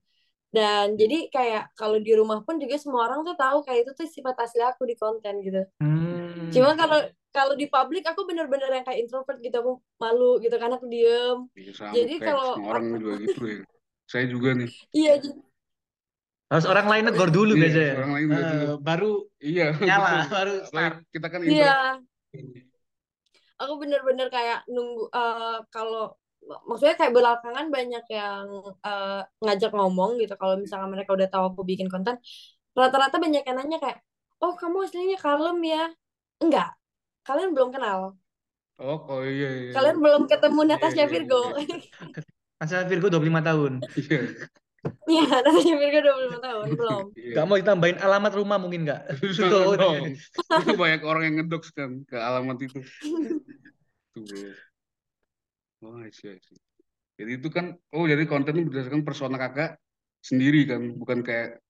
Dan 0.55 0.97
Hmm. 0.97 0.99
jadi 1.01 1.17
kayak 1.35 1.63
kalau 1.77 1.99
di 2.01 2.13
rumah 2.17 2.41
pun 2.47 2.57
juga 2.63 2.77
semua 2.81 3.07
orang 3.11 3.21
tuh 3.29 3.37
tahu 3.37 3.59
kayak 3.67 3.81
itu 3.87 3.93
tuh 3.99 4.09
sifat 4.09 4.37
asli 4.41 4.63
aku 4.65 4.83
di 4.89 4.97
konten 4.97 5.35
gitu. 5.45 5.61
Hmm. 5.81 6.49
Cuma 6.55 6.73
kalau 6.81 6.99
kalau 7.37 7.55
di 7.61 7.67
publik 7.69 8.05
aku 8.09 8.25
bener-bener 8.25 8.71
yang 8.73 8.85
kayak 8.89 9.01
introvert 9.05 9.39
gitu, 9.45 9.57
aku 9.61 9.73
malu 10.01 10.41
gitu 10.41 10.57
kan 10.57 10.71
aku 10.73 10.87
diem. 10.89 11.39
Iya, 11.57 11.73
sama 11.77 11.93
Jadi 11.97 12.15
kalau 12.25 12.47
orang 12.57 12.85
aku 12.89 12.95
juga 13.03 13.13
gitu 13.25 13.43
ya. 13.53 13.61
Saya 14.07 14.25
juga 14.31 14.49
nih. 14.55 14.71
iya 14.97 15.13
jadi 15.21 15.41
Harus 16.47 16.67
orang 16.71 16.87
lain 16.87 17.05
negor 17.11 17.29
dulu 17.35 17.53
Iya, 17.59 17.63
biasanya. 17.67 17.93
orang 17.99 18.13
lain 18.17 18.27
dulu. 18.31 18.45
Eh, 18.47 18.75
baru 18.87 19.11
Iya, 19.43 19.65
nyala, 19.83 20.11
baru 20.31 20.53
start. 20.71 20.95
kita 21.15 21.27
kan 21.33 21.41
iya. 21.43 21.67
Aku 23.61 23.73
bener-bener 23.83 24.27
kayak 24.33 24.59
nunggu 24.69 25.09
eh, 25.13 25.57
kalau 25.75 26.15
maksudnya 26.69 26.95
kayak 26.95 27.13
belakangan 27.17 27.67
banyak 27.73 28.05
yang 28.13 28.47
eh, 28.87 29.21
ngajak 29.43 29.73
ngomong 29.77 30.11
gitu. 30.23 30.35
Kalau 30.41 30.55
misalnya 30.61 30.89
mereka 30.91 31.11
udah 31.17 31.29
tahu 31.33 31.45
aku 31.53 31.63
bikin 31.67 31.89
konten 31.93 32.17
rata-rata 32.77 33.17
banyak 33.17 33.43
yang 33.49 33.57
nanya 33.57 33.79
kayak 33.81 33.99
oh 34.45 34.53
kamu 34.55 34.85
aslinya 34.85 35.19
kalem 35.19 35.59
ya? 35.65 35.85
Enggak. 36.45 36.69
Kalian 37.27 37.51
belum 37.57 37.71
kenal. 37.75 38.15
Oh, 38.77 39.01
oh 39.09 39.25
iya 39.25 39.49
iya. 39.57 39.71
kalian 39.73 39.97
belum 40.05 40.23
ketemu 40.29 40.61
Iya, 40.61 40.71
Natasha 40.77 41.01
iya, 41.01 41.09
Virgo. 41.09 41.41
Natasha 42.61 42.85
Virgo 42.85 43.09
25 43.09 43.41
tahun. 43.41 43.73
Iya. 45.07 45.23
Iya, 45.23 45.23
Natasha 45.31 45.73
Virgo 45.79 45.99
25 46.03 46.39
tahun 46.43 46.69
belum 46.75 47.05
Iya. 47.15 47.35
Gak 47.39 47.45
mau 47.47 47.57
ditambahin 47.59 47.99
alamat 48.03 48.33
rumah 48.35 48.59
mungkin 48.59 48.81
nggak? 48.87 49.01
Jangan 49.37 49.51
Tuh. 49.51 49.75
dong. 49.79 50.03
Itu 50.63 50.73
banyak 50.75 51.01
orang 51.07 51.23
yang 51.27 51.35
ngedox 51.43 51.63
kan 51.75 51.91
ke 52.07 52.17
alamat 52.19 52.57
itu. 52.63 52.79
Tuh, 54.15 54.23
bro. 54.25 54.49
Oh, 55.85 56.01
I 56.01 56.11
see, 56.11 56.33
I 56.33 56.41
see. 56.41 56.59
Jadi 57.17 57.31
itu 57.41 57.49
kan, 57.49 57.73
oh 57.97 58.05
jadi 58.05 58.29
konten 58.29 58.61
itu 58.61 58.69
berdasarkan 58.69 59.05
persona 59.05 59.37
kakak 59.41 59.81
sendiri 60.21 60.69
kan, 60.69 60.83
bukan 61.01 61.25
kayak, 61.25 61.61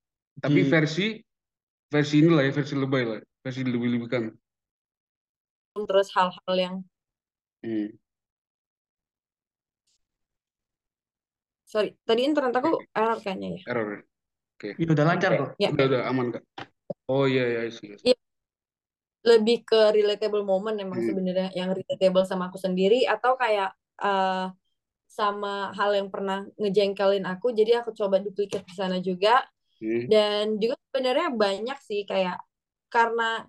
tapi 0.43 0.67
Di- 0.67 0.71
versi, 0.71 1.07
versi 1.87 2.15
inilah 2.19 2.43
ya, 2.47 2.53
versi 2.55 2.75
lebay 2.75 3.03
lah, 3.07 3.21
versi 3.45 3.61
lebih-lebihkan. 3.63 4.33
terus 5.77 6.09
hal-hal 6.17 6.55
yang 6.57 6.77
Hmm. 7.61 7.93
Sorry 11.67 11.99
tadi 12.07 12.23
internet 12.23 12.55
aku 12.55 12.79
error 12.95 13.19
kayaknya 13.19 13.49
ya 13.59 13.63
Error. 13.67 13.87
ya? 14.63 14.73
Iya 14.79 14.89
udah 14.95 15.05
lancar 15.05 15.31
kok. 15.37 15.51
ya 15.61 15.69
Udah, 15.75 15.85
udah 15.91 16.01
aman 16.09 16.27
kak. 16.33 16.43
Oh 17.11 17.27
iya, 17.27 17.45
iya, 17.45 17.61
see. 17.69 17.93
Iya. 18.01 18.17
lebih 19.27 19.67
ke 19.67 19.91
relatable 19.91 20.47
moment 20.47 20.79
emang 20.79 21.03
Hmm. 21.03 21.09
sebenarnya 21.11 21.51
yang 21.53 21.75
relatable 21.75 22.23
sama 22.23 22.47
aku 22.47 22.63
sendiri 22.63 23.05
atau 23.05 23.35
kayak 23.35 23.75
eh, 23.99 24.47
sama 25.11 25.73
hal 25.75 25.97
yang 25.97 26.09
pernah 26.13 26.45
ngejengkelin 26.61 27.25
aku 27.27 27.51
jadi 27.51 27.81
aku 27.83 27.91
coba 27.91 28.23
duplikat 28.23 28.63
di 28.63 28.75
sana 28.77 29.03
juga 29.03 29.43
Hmm. 29.83 30.07
dan 30.09 30.57
juga 30.57 30.79
sebenarnya 30.89 31.29
banyak 31.35 31.79
sih 31.83 32.07
kayak 32.07 32.39
karena 32.89 33.45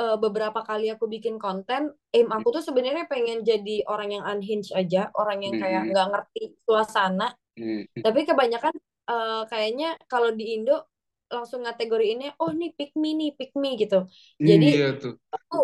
eh, 0.00 0.16
beberapa 0.16 0.64
kali 0.64 0.88
aku 0.88 1.04
bikin 1.04 1.36
konten 1.36 1.92
aim 2.10 2.28
aku 2.32 2.48
tuh 2.56 2.64
sebenarnya 2.64 3.04
pengen 3.04 3.44
jadi 3.44 3.84
orang 3.86 4.16
yang 4.16 4.24
unhinged 4.24 4.72
aja 4.72 5.12
orang 5.14 5.44
yang 5.44 5.60
kayak 5.60 5.84
Hmm. 5.84 5.90
nggak 5.92 6.06
ngerti 6.16 6.42
suasana 6.64 7.28
Hmm. 7.60 7.84
tapi 8.04 8.20
kebanyakan 8.28 8.74
eh, 9.10 9.42
kayaknya 9.50 9.88
kalau 10.08 10.30
di 10.32 10.56
Indo 10.56 10.88
langsung 11.30 11.62
kategori 11.62 12.06
ini 12.18 12.26
oh 12.42 12.50
nih 12.50 12.70
pick 12.74 12.92
me 12.98 13.14
nih 13.14 13.30
pick 13.38 13.52
me 13.54 13.78
gitu 13.78 14.08
jadi 14.42 14.66
iya 14.74 14.88
tuh. 15.00 15.14
aku 15.36 15.56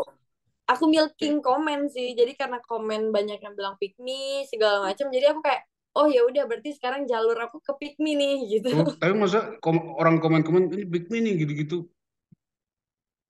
aku 0.73 0.85
milking 0.91 1.43
komen 1.43 1.91
sih 1.91 2.15
jadi 2.19 2.33
karena 2.41 2.59
komen 2.63 3.11
banyak 3.17 3.39
yang 3.43 3.55
bilang 3.59 3.75
pick 3.81 3.95
me 4.03 4.47
segala 4.51 4.87
macam 4.87 5.07
jadi 5.15 5.35
aku 5.35 5.41
kayak 5.43 5.63
oh 5.99 6.07
ya 6.13 6.23
udah 6.29 6.45
berarti 6.49 6.71
sekarang 6.77 7.09
jalur 7.11 7.39
aku 7.41 7.59
ke 7.63 7.73
pick 7.81 7.95
me 8.03 8.13
nih 8.21 8.35
gitu 8.59 8.71
Oh, 8.77 8.85
tapi 9.01 9.13
masa 9.23 9.39
kom- 9.65 9.95
orang 10.01 10.17
komen-komen 10.23 10.65
ini 10.75 10.85
big 10.93 11.05
me 11.13 11.19
nih 11.25 11.35
gitu-gitu. 11.43 11.77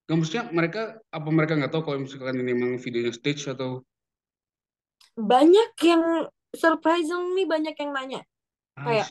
Gak 0.08 0.16
maksudnya 0.18 0.44
mereka 0.58 0.80
apa 1.18 1.28
mereka 1.37 1.52
nggak 1.58 1.73
tahu 1.75 1.82
kalau 1.87 1.99
misalkan 2.04 2.37
ini 2.42 2.52
memang 2.58 2.73
videonya 2.85 3.12
stage 3.18 3.42
atau 3.54 3.70
banyak 5.32 5.70
yang 5.90 6.04
surprisingly 6.62 7.44
banyak 7.52 7.75
yang 7.82 7.90
nanya 7.96 8.20
Kayak-. 8.76 9.11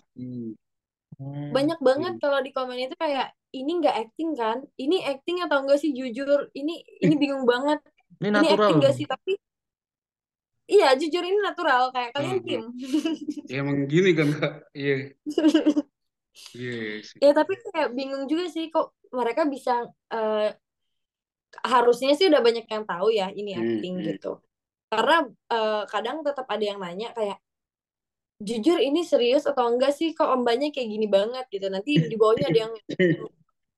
Hmm. 1.16 1.50
banyak 1.56 1.80
banget 1.80 2.14
kalau 2.20 2.44
di 2.44 2.52
komen 2.52 2.76
itu 2.76 2.96
kayak 3.00 3.32
ini 3.56 3.72
nggak 3.80 3.96
acting 4.04 4.36
kan 4.36 4.60
ini 4.76 5.00
acting 5.00 5.40
atau 5.40 5.64
enggak 5.64 5.80
sih 5.80 5.96
jujur 5.96 6.52
ini 6.52 6.84
ini 7.00 7.16
bingung 7.16 7.48
banget 7.48 7.80
Ini 8.20 8.28
ini 8.28 8.36
natural. 8.36 8.68
acting 8.68 8.78
gak 8.84 8.96
sih 9.00 9.08
tapi 9.08 9.32
iya 10.68 10.92
jujur 11.00 11.24
ini 11.24 11.40
natural 11.40 11.94
kayak 11.96 12.12
kalian 12.12 12.40
Hmm, 12.42 12.48
tim 12.48 12.64
Ya 13.52 13.56
emang 13.64 13.88
gini 13.88 14.12
kan 14.12 14.28
kak. 14.36 14.54
Iya. 14.76 15.16
Iya 16.52 16.74
sih. 17.00 17.18
ya 17.24 17.32
tapi 17.32 17.54
kayak 17.64 17.96
bingung 17.96 18.28
juga 18.28 18.46
sih 18.52 18.68
kok 18.68 18.92
mereka 19.16 19.48
bisa 19.48 19.88
eh, 20.12 20.52
harusnya 21.64 22.12
sih 22.20 22.28
udah 22.28 22.42
banyak 22.44 22.68
yang 22.68 22.84
tahu 22.84 23.08
ya 23.16 23.32
ini 23.32 23.56
Hmm, 23.56 23.62
acting 23.64 23.96
hmm. 23.96 24.06
gitu 24.12 24.32
karena 24.92 25.16
eh, 25.48 25.84
kadang 25.88 26.18
tetap 26.28 26.46
ada 26.52 26.64
yang 26.64 26.80
nanya 26.84 27.16
kayak 27.16 27.40
jujur 28.44 28.78
ini 28.84 29.02
serius 29.08 29.48
atau 29.48 29.72
enggak 29.72 29.96
sih 29.96 30.12
kok 30.12 30.28
mbaknya 30.44 30.70
kayak 30.76 30.90
gini 30.92 31.08
banget 31.08 31.46
gitu 31.48 31.68
nanti 31.72 31.96
di 31.96 32.16
bawahnya 32.20 32.52
ada 32.52 32.60
yang 32.68 32.74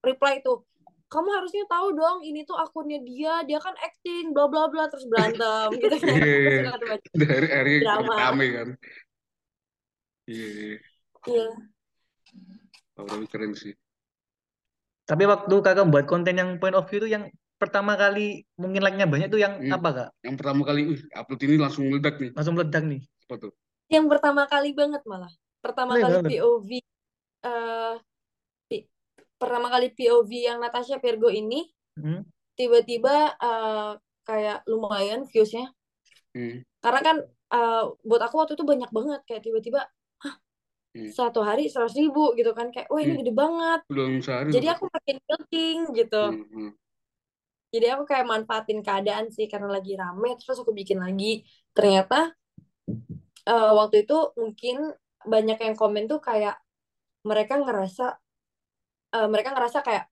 reply 0.02 0.42
tuh 0.42 0.66
kamu 1.08 1.30
harusnya 1.40 1.64
tahu 1.72 1.96
dong 1.96 2.20
ini 2.26 2.44
tuh 2.44 2.58
akunnya 2.60 3.00
dia 3.00 3.46
dia 3.48 3.64
kan 3.64 3.72
acting 3.80 4.36
bla 4.36 4.50
bla 4.52 4.68
bla 4.68 4.92
terus 4.92 5.08
berantem 5.08 5.72
gitu 5.78 5.96
kan 5.96 6.10
Iya, 6.20 6.36
iya. 6.36 6.72
tuh 6.76 6.88
baca 6.90 7.08
Dari 7.16 7.48
hari 7.48 7.74
rame 7.86 8.48
kan. 8.52 8.70
Iya. 10.28 10.48
iya. 10.52 10.76
iya 11.32 11.48
Oh, 12.98 13.06
tapi 13.06 13.30
keren 13.30 13.54
sih. 13.54 13.78
Tapi 15.06 15.24
waktu 15.30 15.54
kakak 15.62 15.86
buat 15.88 16.10
konten 16.10 16.34
yang 16.34 16.58
point 16.58 16.74
of 16.74 16.90
view 16.90 17.06
itu 17.06 17.14
yang 17.14 17.30
pertama 17.62 17.94
kali 17.94 18.42
mungkin 18.58 18.82
like-nya 18.82 19.06
banyak 19.06 19.30
tuh 19.30 19.38
yang 19.38 19.62
Hmm. 19.62 19.78
apa 19.78 19.90
kak? 19.94 20.10
Yang 20.26 20.36
pertama 20.42 20.62
kali, 20.66 20.82
wih, 20.90 21.02
upload 21.14 21.42
ini 21.46 21.56
langsung 21.62 21.86
meledak 21.94 22.18
nih. 22.18 22.34
Langsung 22.34 22.58
meledak 22.58 22.84
nih. 22.90 23.02
Apa 23.30 23.36
tuh? 23.38 23.54
Yang 23.94 24.06
pertama 24.12 24.44
kali 24.52 24.70
banget 24.80 25.02
malah 25.12 25.32
pertama 25.64 25.94
Keren 25.96 26.04
kali 26.04 26.16
banget. 26.24 26.32
POV 26.32 26.70
eh 27.48 27.94
pertama 29.38 29.68
kali 29.74 29.88
POV 29.94 30.32
yang 30.50 30.58
Natasha 30.64 30.98
Virgo 31.04 31.30
ini 31.30 31.70
Hmm. 31.98 32.22
tiba-tiba 32.58 33.16
eh, 33.38 33.92
kayak 34.28 34.58
lumayan 34.72 35.22
viewsnya 35.30 35.66
Hmm. 36.36 36.62
karena 36.84 37.00
kan 37.08 37.18
eh, 37.56 37.84
buat 38.08 38.22
aku 38.26 38.36
waktu 38.42 38.54
itu 38.58 38.66
banyak 38.68 38.90
banget 38.92 39.20
kayak 39.28 39.42
tiba-tiba 39.46 39.82
Hmm. 40.96 41.10
satu 41.14 41.40
hari 41.46 41.70
seratus 41.70 41.94
ribu 42.02 42.34
gitu 42.40 42.52
kan 42.58 42.68
kayak 42.74 42.88
wah 42.92 43.02
ini 43.04 43.14
Hmm. 43.14 43.22
gede 43.22 43.34
banget 43.44 43.80
Belum 43.92 44.12
sehari. 44.26 44.50
jadi 44.56 44.68
aku 44.76 44.84
makin 44.90 45.16
milking 45.28 45.80
gitu 46.00 46.24
Hmm, 46.34 46.44
hmm. 46.54 46.70
jadi 47.74 47.86
aku 48.00 48.04
kayak 48.08 48.26
manfaatin 48.32 48.80
keadaan 48.86 49.26
sih 49.36 49.46
karena 49.52 49.68
lagi 49.76 49.94
rame 50.00 50.30
terus 50.40 50.58
aku 50.64 50.72
bikin 50.74 51.00
lagi 51.06 51.44
ternyata 51.76 52.32
eh, 53.50 53.70
waktu 53.80 53.96
itu 54.04 54.16
mungkin 54.42 54.76
banyak 55.34 55.58
yang 55.66 55.76
komen 55.82 56.04
tuh 56.12 56.20
kayak 56.28 56.56
mereka 57.30 57.54
ngerasa 57.64 58.04
eh, 59.16 59.28
mereka 59.32 59.50
ngerasa 59.54 59.80
kayak 59.88 60.06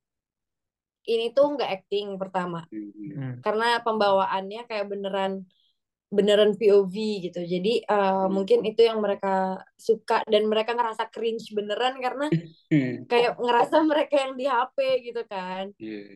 ini 1.11 1.25
tuh 1.35 1.45
nggak 1.53 1.69
acting 1.75 2.07
pertama 2.21 2.59
Hmm, 2.71 2.91
hmm. 2.95 3.11
Hmm. 3.21 3.41
karena 3.45 3.65
pembawaannya 3.85 4.59
kayak 4.69 4.85
beneran 4.91 5.33
beneran 6.17 6.51
POV 6.59 6.95
gitu 7.25 7.39
jadi 7.53 7.71
eh, 7.93 8.25
mungkin 8.35 8.59
itu 8.69 8.81
yang 8.89 8.99
mereka 9.05 9.29
suka 9.87 10.15
dan 10.33 10.43
mereka 10.51 10.71
ngerasa 10.77 11.05
cringe 11.13 11.45
beneran 11.57 11.95
karena 12.05 12.25
Hmm, 12.71 13.05
kayak 13.11 13.31
ngerasa 13.43 13.77
mereka 13.91 14.15
yang 14.23 14.33
di 14.39 14.45
HP 14.49 14.77
gitu 15.07 15.21
kan 15.33 15.65
Iya. 15.79 16.15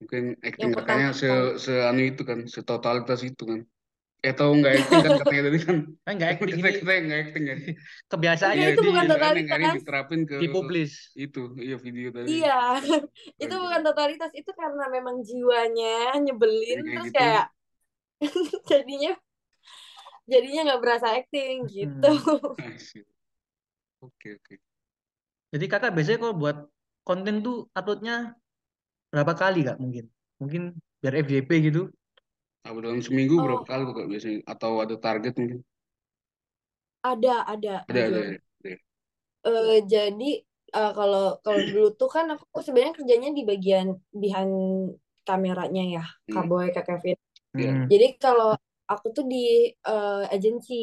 Mungkin 0.00 0.24
acting 0.48 0.70
Yang 0.70 0.72
kakaknya 0.76 1.08
se, 1.20 1.28
se 1.64 1.72
anu 1.88 2.00
itu 2.10 2.22
kan, 2.30 2.38
setotalitas 2.54 3.20
itu 3.30 3.42
kan. 3.50 3.60
Eh 4.24 4.32
tahu 4.34 4.50
nggak 4.58 4.72
acting 4.82 5.00
kan 5.04 5.12
katanya 5.20 5.42
tadi 5.46 5.58
kan. 5.66 5.76
Kan 6.04 6.12
nggak 6.18 6.30
acting 6.34 6.48
Kita 6.56 6.68
ini 6.68 6.78
kita 6.80 6.92
yang 6.96 7.04
nggak 7.08 7.20
acting 7.26 7.44
ya. 7.50 7.54
kebiasaan 8.10 8.52
Enggak, 8.54 8.58
Iya, 8.58 8.68
itu 8.74 8.80
di- 8.82 8.88
bukan 8.90 9.04
kan 9.06 9.12
totalitas. 9.12 9.50
hari 9.52 9.64
diterapin 9.76 10.20
ke 10.30 10.36
itu, 11.16 11.40
iya 11.66 11.76
video 11.84 12.08
tadi. 12.16 12.28
Iya, 12.30 12.54
itu 13.42 13.54
bukan 13.62 13.80
totalitas, 13.86 14.30
itu 14.34 14.50
karena 14.60 14.84
memang 14.96 15.16
jiwanya 15.28 15.86
nyebelin, 16.24 16.78
Kayak 16.82 16.92
terus 16.94 17.10
gitu. 17.10 17.16
kayak 17.16 17.44
jadinya 18.70 19.12
jadinya 20.26 20.60
nggak 20.66 20.80
berasa 20.82 21.06
acting 21.18 21.66
gitu. 21.70 22.10
I 22.58 22.76
see. 22.78 23.04
Oke 24.02 24.28
oke. 24.38 24.54
Jadi 25.54 25.64
kakak 25.72 25.90
biasanya 25.96 26.18
kalau 26.22 26.36
buat 26.42 26.56
konten 27.06 27.34
tuh 27.46 27.56
uploadnya 27.78 28.34
berapa 29.12 29.32
kali 29.38 29.58
kak 29.68 29.76
mungkin? 29.82 30.04
Mungkin 30.40 30.62
biar 31.02 31.14
FYP 31.26 31.50
gitu. 31.68 31.80
Apa 32.68 32.78
dalam 32.84 33.00
seminggu 33.06 33.34
Oh. 33.38 33.44
berapa 33.44 33.64
kali 33.70 33.82
kak 33.96 34.08
biasanya? 34.12 34.38
Atau 34.52 34.72
ada 34.84 34.94
target 35.04 35.32
mungkin? 35.40 35.58
Ada, 37.10 37.34
ada, 37.52 37.74
Ada 37.88 38.00
ada. 38.06 38.20
jujur. 38.20 38.24
ya? 38.64 38.76
Eh, 39.46 39.76
jadi 39.92 40.24
eh, 40.76 40.90
kalau 40.98 41.20
kalau 41.44 41.60
dulu 41.72 41.86
tuh 42.00 42.08
kan 42.16 42.24
aku 42.34 42.58
sebenarnya 42.66 42.94
kerjanya 42.98 43.28
di 43.38 43.42
bagian 43.50 43.86
behind 44.22 44.52
kameranya 45.26 45.82
ya, 45.94 46.02
Kak 46.32 46.44
Hmm. 46.44 46.50
Boy, 46.50 46.66
Kak 46.74 46.84
Kevin. 46.88 47.16
Iya. 47.58 47.70
Hmm. 47.72 47.86
Jadi 47.90 48.06
kalau 48.22 48.46
aku 48.92 49.06
tuh 49.16 49.24
di 49.32 49.36
eh, 49.88 50.22
agensi, 50.34 50.74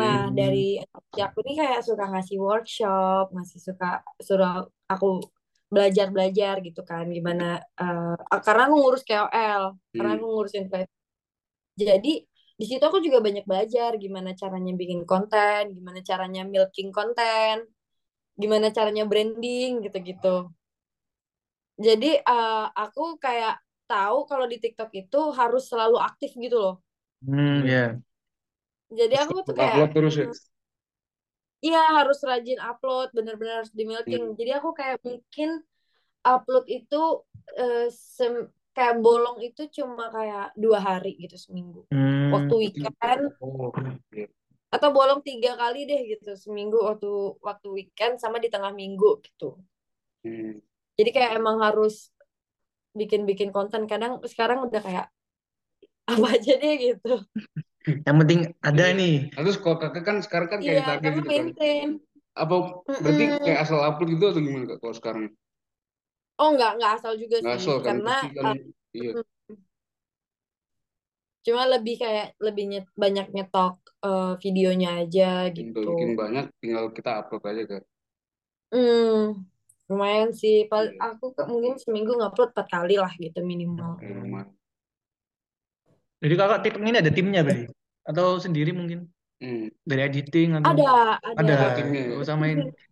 Nah, 0.00 0.30
Hmm. 0.30 0.38
dari 0.38 0.58
agensi 0.80 1.20
aku 1.26 1.38
ini 1.44 1.52
kayak 1.60 1.80
suka 1.88 2.04
ngasih 2.12 2.38
workshop, 2.48 3.24
masih 3.38 3.58
suka 3.68 3.86
suruh 4.26 4.52
aku 4.92 5.06
belajar-belajar 5.74 6.54
gitu 6.66 6.80
kan, 6.90 7.04
gimana 7.16 7.44
eh, 7.80 8.38
karena 8.46 8.62
aku 8.66 8.74
ngurus 8.80 9.02
KOL, 9.08 9.64
karena 9.96 10.10
Hmm. 10.10 10.16
aku 10.16 10.24
ngurus 10.32 10.54
influencer. 10.60 10.97
Jadi 11.80 12.10
di 12.58 12.64
situ 12.68 12.82
aku 12.88 12.98
juga 13.06 13.18
banyak 13.26 13.44
belajar 13.50 13.90
gimana 14.04 14.30
caranya 14.40 14.72
bikin 14.80 15.00
konten, 15.10 15.62
gimana 15.76 16.00
caranya 16.10 16.42
milking 16.52 16.90
konten, 16.98 17.54
gimana 18.42 18.68
caranya 18.76 19.04
branding 19.10 19.70
gitu-gitu. 19.84 20.28
Jadi 21.86 22.10
eh, 22.32 22.64
aku 22.84 23.02
kayak 23.24 23.54
tahu 23.90 24.18
kalau 24.30 24.46
di 24.52 24.56
TikTok 24.62 24.90
itu 25.02 25.20
harus 25.38 25.62
selalu 25.70 25.96
aktif 26.08 26.30
gitu 26.44 26.56
loh. 26.64 26.74
Hmm, 27.26 27.66
ya. 27.68 28.00
Jadi 28.98 29.14
aku 29.22 29.32
tuh 29.46 29.54
kayak 29.58 29.78
upload 29.78 29.90
terus 29.94 30.14
ya. 30.20 30.28
Iya 31.66 31.78
harus 31.96 32.18
rajin 32.28 32.58
upload, 32.70 33.08
bener-bener 33.16 33.54
harus 33.58 33.72
di 33.78 33.82
milking. 33.90 34.24
Hmm. 34.24 34.38
Jadi 34.38 34.50
aku 34.58 34.68
kayak 34.78 34.96
mungkin 35.06 35.48
upload 36.34 36.64
itu 36.78 36.96
sem- 37.90 38.50
kayak 38.78 39.02
bolong 39.02 39.42
itu 39.42 39.66
cuma 39.82 40.06
kayak 40.14 40.54
dua 40.54 40.78
hari 40.78 41.18
gitu 41.18 41.34
seminggu. 41.34 41.82
Hmm. 41.90 42.30
Waktu 42.30 42.54
weekend 42.54 43.34
Oh, 43.42 43.74
atau 44.68 44.88
bolong 44.92 45.24
tiga 45.24 45.56
kali 45.58 45.88
deh 45.88 46.14
gitu 46.14 46.36
seminggu 46.38 46.78
waktu 46.78 47.10
waktu 47.42 47.68
weekend 47.72 48.22
sama 48.22 48.38
di 48.38 48.46
tengah 48.46 48.70
minggu 48.70 49.18
gitu. 49.26 49.58
Hmm. 50.22 50.62
Jadi 50.94 51.10
kayak 51.10 51.42
emang 51.42 51.58
harus 51.58 52.14
bikin-bikin 52.94 53.50
konten. 53.50 53.90
Kadang 53.90 54.22
sekarang 54.22 54.62
udah 54.70 54.78
kayak 54.78 55.06
apa 56.12 56.26
aja 56.38 56.52
deh 56.54 56.74
gitu. 56.78 57.14
Yang 58.06 58.16
penting 58.22 58.40
ada 58.62 58.84
Iya. 58.92 58.98
nih. 58.98 59.16
Nah, 59.34 59.42
terus 59.42 59.58
kalau 59.58 59.76
kakak 59.80 60.04
kan 60.04 60.16
sekarang 60.22 60.48
kan 60.52 60.60
kayak 60.62 60.84
Iya, 60.86 60.94
karena 61.02 61.18
gitu 61.18 61.30
kan. 61.32 61.90
Apa 62.38 62.54
berarti 62.86 63.24
kayak 63.42 63.58
asal 63.66 63.82
upload 63.82 64.08
gitu 64.14 64.24
atau 64.30 64.40
gimana 64.44 64.64
kak 64.70 64.78
kalau 64.78 64.94
sekarang? 64.94 65.24
Oh 66.40 66.48
nggak 66.54 66.70
nggak 66.78 66.92
asal 66.96 67.12
juga 67.22 67.36
Nggak 67.42 67.54
sih 67.58 67.58
asal 67.58 67.76
kan, 67.84 67.86
karena 67.88 68.10
pasti 68.10 68.26
kan 68.36 68.46
uh, 68.46 68.56
iya. 68.98 69.12
cuma 71.46 71.62
lebih 71.72 71.94
kayak 72.02 72.26
lebih 72.46 72.64
nyet, 72.70 72.86
banyak 73.02 73.26
nyetok 73.34 73.74
uh, 74.06 74.32
videonya 74.44 74.88
aja 75.02 75.24
gitu. 75.56 75.78
bikin 75.86 76.10
banyak, 76.20 76.44
tinggal 76.60 76.84
kita 76.96 77.10
upload 77.20 77.42
aja 77.50 77.62
kan. 77.72 77.82
Hmm, 78.72 79.48
lumayan 79.90 80.30
sih. 80.40 80.54
Pal- 80.70 80.92
Iya. 80.94 81.02
Aku 81.08 81.24
ke- 81.36 81.48
mungkin 81.52 81.74
seminggu 81.82 82.12
ngupload 82.18 82.50
empat 82.52 82.66
kali 82.74 82.94
lah 83.02 83.12
gitu 83.24 83.38
minimal. 83.50 83.90
Lumayan. 84.02 84.48
Jadi 86.22 86.34
kakak 86.34 86.58
tim 86.66 86.74
ini 86.82 86.96
ada 86.98 87.12
timnya 87.14 87.40
berarti? 87.46 87.64
Atau 88.08 88.26
sendiri 88.42 88.70
mungkin? 88.74 89.06
Hmm. 89.38 89.70
Dari 89.86 90.02
editing 90.10 90.48
atau 90.58 90.70
Ada, 90.74 90.88
ada? 91.22 91.28
ada. 91.30 91.54
Ada 91.54 91.66
timnya 91.78 92.00
ya? 92.10 92.12
Oh, 92.18 92.24
samain 92.26 92.58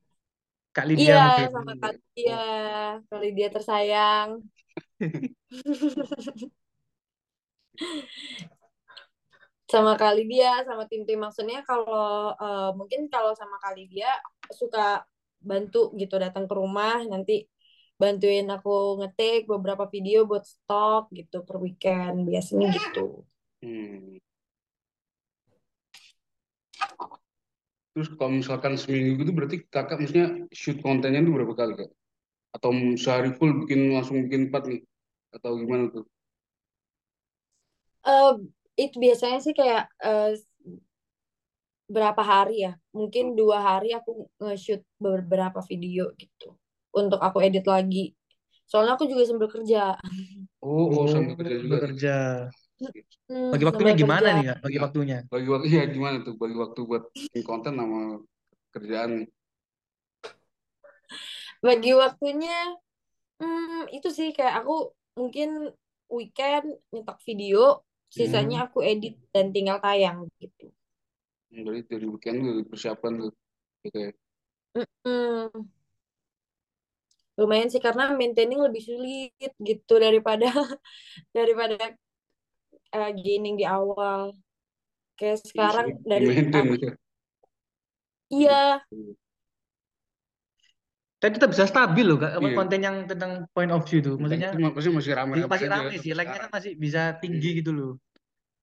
Kak 0.76 0.84
Iya, 0.92 0.92
Lydia 0.92 1.16
mungkin. 1.24 1.48
sama 1.56 1.72
kali 1.80 1.98
dia, 2.16 2.40
kali 3.08 3.26
dia 3.36 3.48
tersayang. 3.48 4.28
Sama 9.66 9.98
kali 9.98 10.22
dia, 10.30 10.62
sama 10.62 10.86
tim-tim 10.86 11.18
maksudnya 11.18 11.58
kalau 11.66 12.30
eh, 12.38 12.70
mungkin 12.78 13.10
kalau 13.10 13.34
sama 13.34 13.56
kali 13.64 13.90
dia 13.90 14.06
suka 14.54 15.02
bantu 15.42 15.90
gitu 15.98 16.14
datang 16.22 16.44
ke 16.46 16.54
rumah 16.54 17.02
nanti 17.12 17.50
bantuin 17.98 18.46
aku 18.46 19.00
ngetik 19.02 19.48
beberapa 19.50 19.84
video 19.90 20.22
buat 20.28 20.44
stok 20.46 21.10
gitu 21.18 21.42
per 21.42 21.56
weekend 21.58 22.28
biasanya 22.30 22.66
gitu. 22.76 23.26
Hmm. 23.64 24.20
Terus 27.96 28.08
kalau 28.20 28.32
misalkan 28.40 28.76
seminggu 28.76 29.24
itu 29.24 29.32
berarti 29.32 29.56
kakak 29.72 29.96
maksudnya 30.04 30.28
shoot 30.52 30.78
kontennya 30.84 31.24
itu 31.24 31.32
berapa 31.32 31.54
kali 31.56 31.72
kak? 31.80 31.90
Atau 32.56 32.70
sehari 33.00 33.30
full 33.38 33.52
bikin 33.64 33.80
langsung 33.96 34.16
bikin 34.28 34.52
empat 34.52 34.64
nih? 34.68 34.80
Atau 35.36 35.56
gimana 35.62 35.88
tuh? 35.94 36.04
Eh 38.06 38.32
itu 38.84 38.96
biasanya 39.04 39.38
sih 39.44 39.54
kayak 39.56 39.82
eh, 40.04 40.30
berapa 41.86 42.22
hari 42.22 42.66
ya? 42.66 42.72
Mungkin 42.94 43.38
dua 43.38 43.58
hari 43.62 43.94
aku 43.94 44.26
nge-shoot 44.42 44.82
beberapa 44.98 45.62
video 45.70 46.10
gitu 46.18 46.54
untuk 46.94 47.20
aku 47.22 47.38
edit 47.46 47.64
lagi. 47.66 48.14
Soalnya 48.66 48.98
aku 48.98 49.06
juga 49.06 49.22
sambil 49.26 49.48
kerja. 49.50 49.94
Oh, 50.62 50.90
oh 50.98 51.06
Oh, 51.06 51.06
sambil 51.12 51.34
kerja 51.38 51.56
juga. 51.62 51.76
bekerja. 51.78 52.14
Hmm, 53.26 53.50
Bagi 53.52 53.64
waktunya 53.68 53.92
gimana 54.00 54.26
kerja. 54.26 54.34
nih 54.36 54.44
kak? 54.48 54.58
Bagi 54.64 54.76
Ya. 54.78 54.82
waktunya. 54.86 55.16
Bagi 55.32 55.48
waktu, 55.52 55.66
iya 55.72 55.82
gimana 55.94 56.16
tuh? 56.26 56.34
Bagi 56.42 56.56
waktu 56.62 56.80
buat 56.90 57.02
bikin 57.14 57.42
konten 57.42 57.72
sama 57.80 57.98
kerjaan 58.74 59.10
nih. 59.18 59.28
Bagi 61.64 61.90
waktunya, 61.96 62.56
hmm, 63.40 63.90
itu 63.96 64.08
sih 64.18 64.28
kayak 64.36 64.54
aku 64.64 64.74
mungkin 65.18 65.48
weekend 66.12 66.66
nyetok 66.94 67.18
video, 67.28 67.82
sisanya 68.10 68.56
Hmm. 68.62 68.66
aku 68.70 68.78
edit 68.86 69.14
dan 69.34 69.46
tinggal 69.54 69.78
tayang 69.84 70.26
gitu. 70.42 70.70
Hmm, 71.50 71.62
Berarti 71.66 71.82
dari 71.90 72.06
weekend 72.12 72.36
tuh 72.46 72.54
persiapan 72.70 73.12
tuh. 73.22 73.32
Gitu 73.84 73.98
ya. 74.06 74.10
Hmm. 75.04 75.66
Lumayan 77.36 77.68
sih 77.72 77.82
karena 77.86 78.02
maintaining 78.20 78.60
lebih 78.66 78.80
sulit 78.88 79.52
gitu 79.68 79.94
daripada 80.00 80.48
daripada 81.36 81.76
eh, 82.94 83.10
gaining 83.22 83.54
di 83.60 83.64
awal. 83.66 84.34
Kayak 85.18 85.38
Jadi 85.42 85.48
sekarang 85.50 85.88
dari 86.04 86.26
ya. 86.84 86.92
iya, 88.30 88.82
Tapi 91.16 91.32
tetap 91.40 91.50
bisa 91.56 91.64
stabil 91.64 92.04
loh 92.04 92.18
kak. 92.20 92.36
Iya. 92.44 92.56
konten 92.60 92.80
yang 92.84 92.96
tentang 93.08 93.32
point 93.56 93.72
of 93.72 93.82
view 93.88 94.00
tuh. 94.04 94.14
Dan 94.20 94.22
Maksudnya 94.22 94.48
itu 94.52 94.58
masih 94.76 94.90
masih 94.92 95.12
iya, 95.12 95.16
ramai-ramai 95.20 95.48
masih 95.52 95.68
rame 95.72 95.94
sih. 96.04 96.12
Like-nya 96.12 96.40
kan 96.44 96.50
masih 96.52 96.72
bisa 96.76 97.00
tinggi 97.22 97.48
gitu 97.58 97.70
loh. 97.72 97.90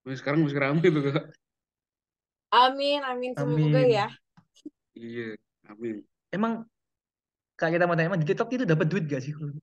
Masih 0.05 0.19
sekarang 0.21 0.39
masih 0.45 0.59
ramai 0.61 0.87
tuh 0.89 1.03
kak. 1.17 1.25
amin, 2.53 3.01
amin 3.03 3.33
semoga 3.35 3.81
Amin. 3.81 3.89
ya. 3.97 4.05
Iya, 4.93 5.25
amin. 5.69 5.95
Emang 6.29 6.53
kak 7.59 7.69
kita 7.73 7.85
mau 7.87 7.95
tanya, 7.97 8.09
emang 8.13 8.21
di 8.21 8.27
TikTok 8.29 8.49
itu 8.55 8.65
dapat 8.69 8.85
duit 8.91 9.03
gak 9.09 9.21
sih? 9.25 9.33
kalau 9.37 9.53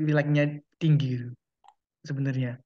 Like-nya 0.00 0.44
tinggi 0.80 1.06
gitu. 1.16 1.28
Sebenarnya. 2.08 2.58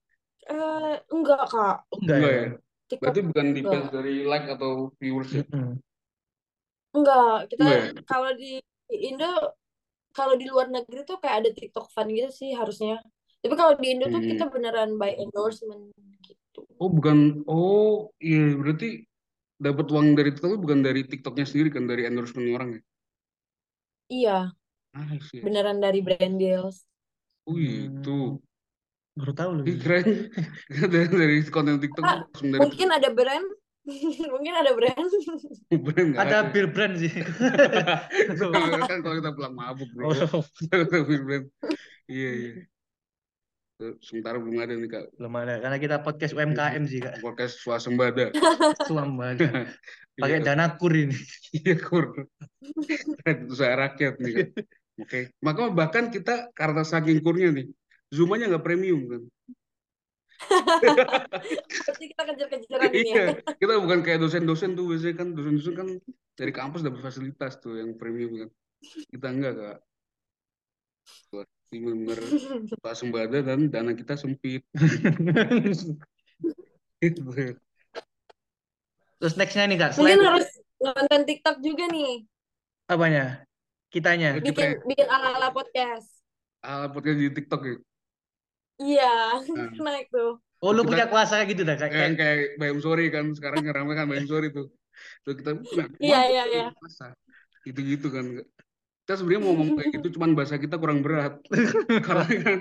Eh, 0.57 0.93
enggak 1.13 1.41
kak, 1.51 1.75
enggak 1.95 2.19
Enggak 2.19 2.31
ya? 2.31 2.37
ya? 2.39 2.45
TikTok 2.89 3.01
Berarti 3.01 3.19
bukan 3.27 3.47
enggak. 3.55 3.57
depends 3.57 3.89
dari 3.95 4.13
like 4.31 4.47
atau 4.55 4.71
viewers 4.99 5.31
ya? 5.39 5.43
Mm-mm. 5.51 5.79
Enggak, 6.95 7.31
kita 7.51 7.65
Enggak 7.65 7.75
ya? 7.77 7.87
kalau 8.09 8.29
di 8.41 8.47
Indo, 9.07 9.25
kalau 10.17 10.33
di 10.41 10.45
luar 10.51 10.67
negeri 10.75 10.99
tuh 11.09 11.17
kayak 11.21 11.37
ada 11.41 11.49
TikTok 11.57 11.85
Fun 11.95 12.07
gitu 12.17 12.29
sih 12.39 12.51
harusnya. 12.59 12.93
Tapi 13.41 13.55
kalau 13.61 13.73
di 13.81 13.87
Indo 13.93 14.05
tuh 14.15 14.21
kita 14.29 14.43
Hmm. 14.43 14.51
beneran 14.53 14.91
by 15.01 15.11
endorsement 15.23 15.83
gitu. 16.27 16.61
Oh 16.83 16.89
bukan, 16.97 17.17
oh 17.49 18.13
iya 18.27 18.37
berarti 18.61 18.85
dapat 19.65 19.85
uang 19.93 20.07
dari 20.17 20.29
TikTok 20.33 20.49
itu 20.53 20.61
bukan 20.65 20.81
dari 20.87 21.01
TikToknya 21.11 21.45
sendiri 21.49 21.69
kan 21.75 21.85
dari 21.91 22.03
endorsement 22.09 22.49
orang 22.57 22.69
ya? 22.77 22.81
Iya, 24.13 24.31
Ah 24.93 25.19
beneran 25.43 25.77
dari 25.85 25.99
brand 26.05 26.35
deals. 26.41 26.77
Oh 27.47 27.57
itu. 27.59 28.11
Baru 29.17 29.33
tahu 29.33 29.49
loh. 29.57 29.63
Keren. 29.81 30.05
dari, 30.69 31.07
dari 31.09 31.35
konten 31.49 31.81
TikTok 31.81 32.03
Ah, 32.05 32.21
langsung 32.21 32.53
dari 32.53 32.61
mungkin 32.61 32.87
ada 32.93 33.09
brand, 33.09 33.47
mungkin 34.37 34.53
ada 34.53 34.71
brand. 34.77 35.09
brand 35.89 36.09
Ada 36.13 36.35
ada. 36.45 36.49
beer 36.53 36.67
brand 36.69 36.93
sih. 36.95 37.09
kan 38.89 38.99
kalau 39.01 39.15
kita 39.17 39.31
pulang 39.33 39.53
mabuk 39.53 39.89
bro. 39.91 40.13
Oh, 40.13 40.43
Ada 40.69 40.85
beer 41.01 41.23
brand. 41.25 41.45
Iya 42.05 42.31
iya. 42.31 42.51
Sementara 44.01 44.41
belum 44.41 44.57
ada 44.57 44.73
nih 44.73 44.89
kak 44.89 45.05
belum 45.17 45.33
ada. 45.37 45.53
Karena 45.61 45.77
kita 45.77 45.95
podcast 46.01 46.33
UMKM 46.33 46.83
sih 46.89 46.97
kak. 46.97 47.21
podcast 47.21 47.61
swasembada. 47.61 48.33
Suambada. 48.85 49.69
Pakai 50.17 50.41
Iya. 50.41 50.45
dana 50.45 50.73
kur 50.77 50.93
ini. 50.93 51.13
Iya 51.53 51.77
kur. 51.77 52.25
Itu 53.21 53.53
saya 53.53 53.85
rakyat 53.85 54.17
nih 54.17 54.33
kan. 54.33 54.49
Oke. 54.97 55.19
Maka 55.45 55.69
bahkan 55.69 56.09
kita 56.09 56.49
karena 56.57 56.81
saking 56.81 57.21
kurnya 57.21 57.53
nih, 57.53 57.69
zoomanya 58.09 58.51
nggak 58.51 58.65
premium 58.65 59.01
kan. 59.07 59.23
Berarti 60.47 62.05
kita 62.13 62.23
kejar-kejaran 62.23 62.89
ini 62.93 63.09
ya. 63.09 63.25
Iya, 63.33 63.55
kita 63.57 63.73
bukan 63.81 63.99
kayak 64.05 64.21
dosen-dosen 64.21 64.77
tuh 64.77 64.85
biasanya 64.85 65.15
kan 65.17 65.27
dosen-dosen 65.33 65.73
kan 65.73 65.87
dari 66.37 66.51
kampus 66.53 66.85
dapat 66.85 67.01
fasilitas 67.01 67.57
tuh 67.57 67.81
yang 67.81 67.97
premium 67.97 68.45
kan. 68.45 68.49
Kita 69.09 69.27
enggak 69.33 69.53
kak. 69.57 69.77
Bener 71.67 72.15
swasembada 72.79 73.43
dan 73.43 73.67
dana 73.67 73.91
kita 73.91 74.15
sempit. 74.15 74.63
Terus 79.17 79.33
nextnya 79.35 79.65
nih 79.67 79.77
kak, 79.81 79.97
Mungkin 79.97 80.21
harus 80.21 80.47
nonton 80.77 81.21
TikTok 81.25 81.57
juga 81.59 81.89
nih. 81.89 82.23
apanya? 82.87 83.43
Kitanya. 83.89 84.37
Kita 84.39 84.53
Bikin 84.53 84.69
bikin 84.85 85.07
ala-ala 85.09 85.49
podcast. 85.51 86.21
ah, 86.61 86.87
podcast 86.87 87.17
di 87.17 87.29
TikTok 87.33 87.61
ya. 87.65 87.75
Iya, 88.77 89.41
Nah, 89.57 89.93
naik 89.93 90.07
tuh. 90.13 90.37
Oh 90.57 90.73
lu 90.73 90.81
kita 90.81 90.89
punya 90.89 91.07
kuasa 91.13 91.37
kayak 91.37 91.49
gitu 91.53 91.61
dah 91.69 91.77
kak? 91.77 91.93
yang 91.93 92.17
Kayak 92.17 92.17
kayak 92.17 92.37
Bayam 92.57 92.79
Sorry 92.81 93.05
kan 93.13 93.25
sekarang 93.37 93.61
yang 93.61 93.77
ramai 93.77 93.93
kan 93.93 94.09
Bayam 94.09 94.25
Sorry 94.25 94.49
tuh. 94.49 94.73
Tuh 95.21 95.33
kita 95.37 95.53
nah, 95.53 95.87
Iya, 96.01 96.21
iya, 96.33 96.43
iya. 96.49 96.67
gitu-gitu 97.61 98.09
kan. 98.09 98.41
Kita 99.05 99.23
sebenarnya 99.23 99.41
mau 99.45 99.53
ngomong 99.55 99.77
kayak 99.79 99.91
gitu 100.01 100.17
cuman 100.17 100.33
bahasa 100.33 100.57
kita 100.57 100.81
kurang 100.81 101.05
berat. 101.05 101.37
Karena 102.09 102.25
kan 102.25 102.59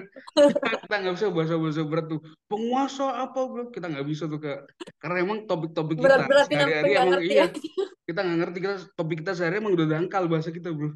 kita 0.84 0.94
nggak 1.00 1.14
bisa 1.16 1.26
bahasa-bahasa 1.32 1.82
berat 1.88 2.06
tuh. 2.12 2.20
Penguasa 2.52 3.06
apa 3.16 3.40
bro? 3.48 3.64
Kita 3.72 3.88
nggak 3.88 4.06
bisa 4.06 4.28
tuh 4.28 4.44
kak. 4.44 4.68
Karena 5.00 5.16
emang 5.24 5.48
topik-topik 5.48 5.96
kita 5.96 6.20
sehari-hari 6.52 6.90
emang 6.92 7.10
ngerti 7.16 7.32
iya 7.32 7.48
ya. 7.48 7.48
kita 8.06 8.20
nggak 8.22 8.38
ngerti 8.44 8.58
kita 8.60 8.74
topik 8.92 9.16
kita 9.24 9.32
sehari 9.34 9.58
emang 9.58 9.72
udah 9.72 9.88
dangkal 9.88 10.28
bahasa 10.28 10.52
kita 10.52 10.68
bro. 10.68 10.92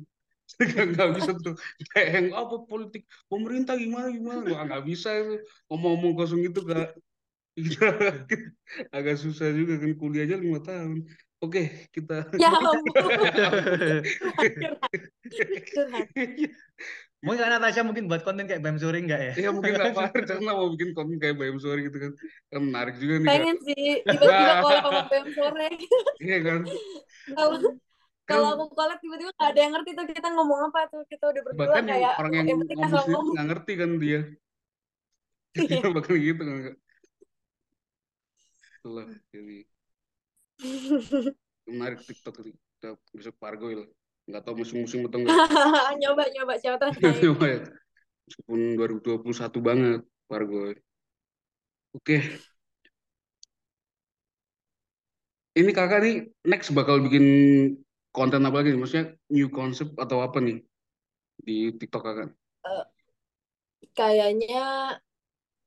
Nggak 0.58 0.86
nggak 0.96 1.10
bisa 1.16 1.30
tuh 1.38 1.54
kayak 1.94 2.08
yang 2.10 2.26
apa 2.34 2.56
politik 2.66 3.02
pemerintah 3.30 3.78
gimana 3.78 4.10
gimana 4.10 4.40
Wah, 4.50 4.62
nggak 4.66 4.84
bisa 4.88 5.08
itu 5.14 5.34
ngomong-ngomong 5.70 6.12
kosong 6.18 6.40
gitu 6.42 6.66
kak. 6.66 6.96
Iya, 7.58 7.86
agak 8.96 9.16
susah 9.18 9.50
juga 9.52 9.78
kan 9.82 9.92
kuliah 9.98 10.24
aja 10.26 10.36
lima 10.38 10.62
tahun. 10.62 11.06
Oke, 11.40 11.88
kita 11.90 12.28
Ya. 12.36 12.52
Mungkin 17.20 17.40
Kak 17.44 17.52
Natasha 17.52 17.84
mungkin 17.84 18.08
buat 18.08 18.24
konten 18.24 18.48
kayak 18.48 18.64
Bam 18.64 18.80
Suri 18.80 19.04
enggak 19.04 19.20
ya? 19.20 19.32
Ya 19.36 19.50
mungkin 19.52 19.76
apa 19.76 20.08
karena 20.08 20.56
mau 20.56 20.72
bikin 20.72 20.96
konten 20.96 21.20
kayak 21.20 21.36
Bayam 21.36 21.60
Sorry 21.60 21.84
gitu 21.92 22.00
kan. 22.00 22.12
Kan 22.48 22.60
menarik 22.64 22.96
juga 22.96 23.20
nih 23.20 23.28
Kak. 23.28 23.32
Pengen 23.36 23.56
sih 23.60 23.84
tiba-tiba 24.08 24.52
kalau 24.64 24.80
sama 24.80 25.00
BM 25.12 25.26
sore. 25.36 25.68
Iya 26.16 26.38
kan. 26.40 26.60
Kalau 28.30 28.48
aku 28.54 28.64
collab 28.78 28.98
tiba-tiba 29.02 29.30
nggak 29.34 29.50
ada 29.50 29.60
yang 29.60 29.72
ngerti 29.74 29.90
tuh 29.98 30.04
kita 30.06 30.28
ngomong 30.30 30.60
apa 30.70 30.80
tuh 30.86 31.02
kita 31.10 31.24
udah 31.34 31.42
berdua 31.42 31.60
bahkan 31.66 31.82
yang 31.82 31.98
kayak 31.98 32.14
orang 32.22 32.32
yang 32.38 32.46
yang 32.46 32.90
ngomong 32.94 33.24
nggak 33.34 33.46
ngerti 33.50 33.72
kan 33.74 33.90
dia. 33.98 34.20
Iya. 35.50 35.82
Bahkan 35.82 36.14
gitu 36.14 36.42
kan. 36.46 36.74
Itulah 38.78 39.06
jadi 39.34 39.58
menarik 41.70 42.00
TikTok 42.06 42.46
ini. 42.46 42.54
Kita 42.54 42.94
besok 43.10 43.34
pargoil. 43.42 43.90
Nggak 44.30 44.42
tahu 44.46 44.62
musim-musim 44.62 45.10
atau 45.10 45.18
enggak. 45.18 45.34
nyoba 46.00 46.22
nyoba 46.30 46.54
siapa 46.62 46.78
tahu. 46.78 47.02
Coba 47.02 47.46
ya. 47.50 47.60
Meskipun 48.30 48.60
2021 48.78 49.58
banget 49.58 50.00
pargoil. 50.30 50.78
Oke. 51.98 52.22
Ini 55.50 55.70
kakak 55.74 56.00
nih 56.06 56.16
next 56.46 56.70
bakal 56.70 57.02
bikin 57.02 57.26
konten 58.16 58.42
apa 58.46 58.56
lagi? 58.60 58.70
Maksudnya 58.80 59.06
new 59.34 59.48
concept 59.58 59.92
atau 60.04 60.18
apa 60.26 60.38
nih 60.46 60.56
di 61.46 61.54
TikTok 61.80 62.02
kakak? 62.06 62.28
Kayaknya 63.96 64.60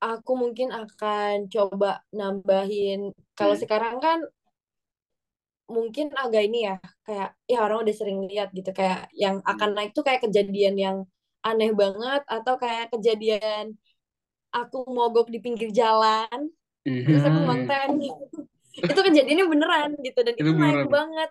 aku 0.03 0.31
mungkin 0.41 0.69
akan 0.81 1.33
coba 1.53 1.89
nambahin 2.17 2.99
kalau 3.37 3.55
Hmm. 3.55 3.61
sekarang 3.63 3.95
kan 4.05 4.19
mungkin 5.75 6.07
agak 6.21 6.41
ini 6.47 6.57
ya 6.67 6.75
kayak 7.07 7.29
ya 7.51 7.57
orang 7.65 7.77
udah 7.87 7.95
sering 7.99 8.19
lihat 8.29 8.47
gitu 8.57 8.69
kayak 8.79 8.99
yang 9.15 9.35
akan 9.51 9.69
naik 9.75 9.89
tuh 9.97 10.03
kayak 10.07 10.21
kejadian 10.27 10.75
yang 10.85 10.97
aneh 11.47 11.71
banget 11.81 12.21
atau 12.27 12.53
kayak 12.61 12.91
kejadian 12.93 13.65
aku 14.55 14.77
mogok 14.97 15.27
di 15.33 15.39
pinggir 15.45 15.69
jalan 15.81 16.39
terus 17.07 17.23
aku 17.29 17.39
konten 17.49 17.89
itu 18.91 18.99
kejadiannya 19.07 19.45
beneran 19.53 19.91
gitu 20.05 20.19
dan 20.27 20.35
Itu 20.39 20.49
itu 20.49 20.53
naik 20.61 20.81
banget 20.95 21.29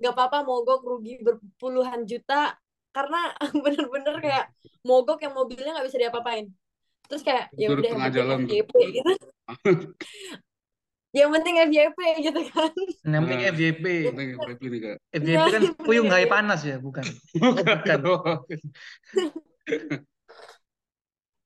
nggak 0.00 0.14
apa-apa 0.16 0.38
mogok 0.48 0.80
rugi 0.82 1.20
berpuluhan 1.20 2.08
juta 2.08 2.56
karena 2.90 3.20
bener-bener 3.64 4.16
kayak 4.18 4.46
mogok 4.82 5.20
yang 5.22 5.34
mobilnya 5.36 5.70
nggak 5.76 5.86
bisa 5.86 5.98
diapa-apain 6.00 6.46
terus 7.06 7.22
kayak 7.26 7.50
ya 7.54 7.66
udah 7.70 7.90
yang. 7.90 8.42
FYP 8.48 8.72
gitu 8.96 9.12
yang 11.10 11.30
penting 11.34 11.54
FYP 11.58 11.98
gitu 12.22 12.40
kan 12.54 12.70
Yang 13.02 13.22
penting 13.26 13.40
Nah, 13.40 13.50
FYP. 13.50 13.84
penting 14.14 14.28
FYP 14.38 14.62
nih 14.70 14.80
kak. 14.84 14.96
FYP 15.10 15.42
kan 15.50 15.62
puyung 15.82 16.06
nggak 16.06 16.30
panas 16.30 16.60
ya, 16.62 16.76
bukan? 16.78 17.02
bukan. 17.34 17.98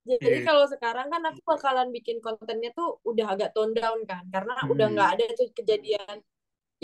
jadi 0.05 0.37
Iya. 0.37 0.45
kalau 0.45 0.69
sekarang 0.69 1.09
kan 1.09 1.23
aku 1.25 1.41
bakalan 1.49 1.89
bikin 1.89 2.21
kontennya 2.21 2.77
tuh 2.77 3.01
udah 3.09 3.27
agak 3.33 3.57
tone 3.57 3.73
down 3.73 4.05
kan 4.05 4.21
karena 4.29 4.53
udah 4.69 4.87
Hmm. 4.89 4.95
nggak 5.01 5.11
ada 5.17 5.25
tuh 5.33 5.49
kejadian 5.57 6.21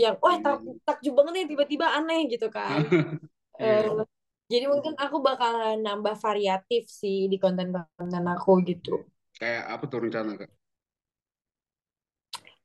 yang 0.03 0.15
wah 0.25 0.37
tak, 0.45 0.57
Hmm. 0.61 0.79
takjub 0.87 1.13
banget 1.19 1.33
nih 1.37 1.47
tiba-tiba 1.53 1.87
aneh 1.99 2.19
gitu 2.33 2.47
kan 2.57 2.83
Iya. 3.61 3.67
Eh, 3.67 3.89
jadi 4.53 4.67
mungkin 4.73 4.95
aku 5.05 5.17
bakalan 5.29 5.79
nambah 5.87 6.15
variatif 6.27 6.83
sih 7.01 7.19
di 7.33 7.37
konten-konten 7.45 8.25
aku 8.35 8.53
gitu. 8.71 8.91
Kayak 9.39 9.63
apa 9.75 9.85
tuh 9.91 9.99
rencana 10.05 10.33
kak? 10.41 10.51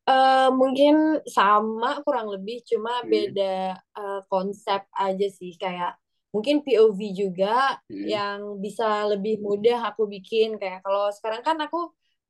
Eh 0.09 0.47
mungkin 0.61 0.93
sama 1.25 1.87
kurang 2.05 2.27
lebih, 2.33 2.61
cuma 2.69 2.91
Hmm. 3.01 3.11
beda 3.11 3.73
eh, 3.97 4.19
konsep 4.29 4.81
aja 4.93 5.25
sih. 5.39 5.51
Kayak 5.61 5.97
mungkin 6.33 6.55
POV 6.65 6.99
juga 7.21 7.79
Hmm. 7.89 8.09
yang 8.13 8.61
bisa 8.63 8.85
lebih 9.11 9.41
mudah 9.41 9.77
aku 9.89 10.05
bikin. 10.13 10.47
Kayak 10.61 10.79
kalau 10.85 11.09
sekarang 11.15 11.41
kan 11.47 11.57
aku 11.65 11.77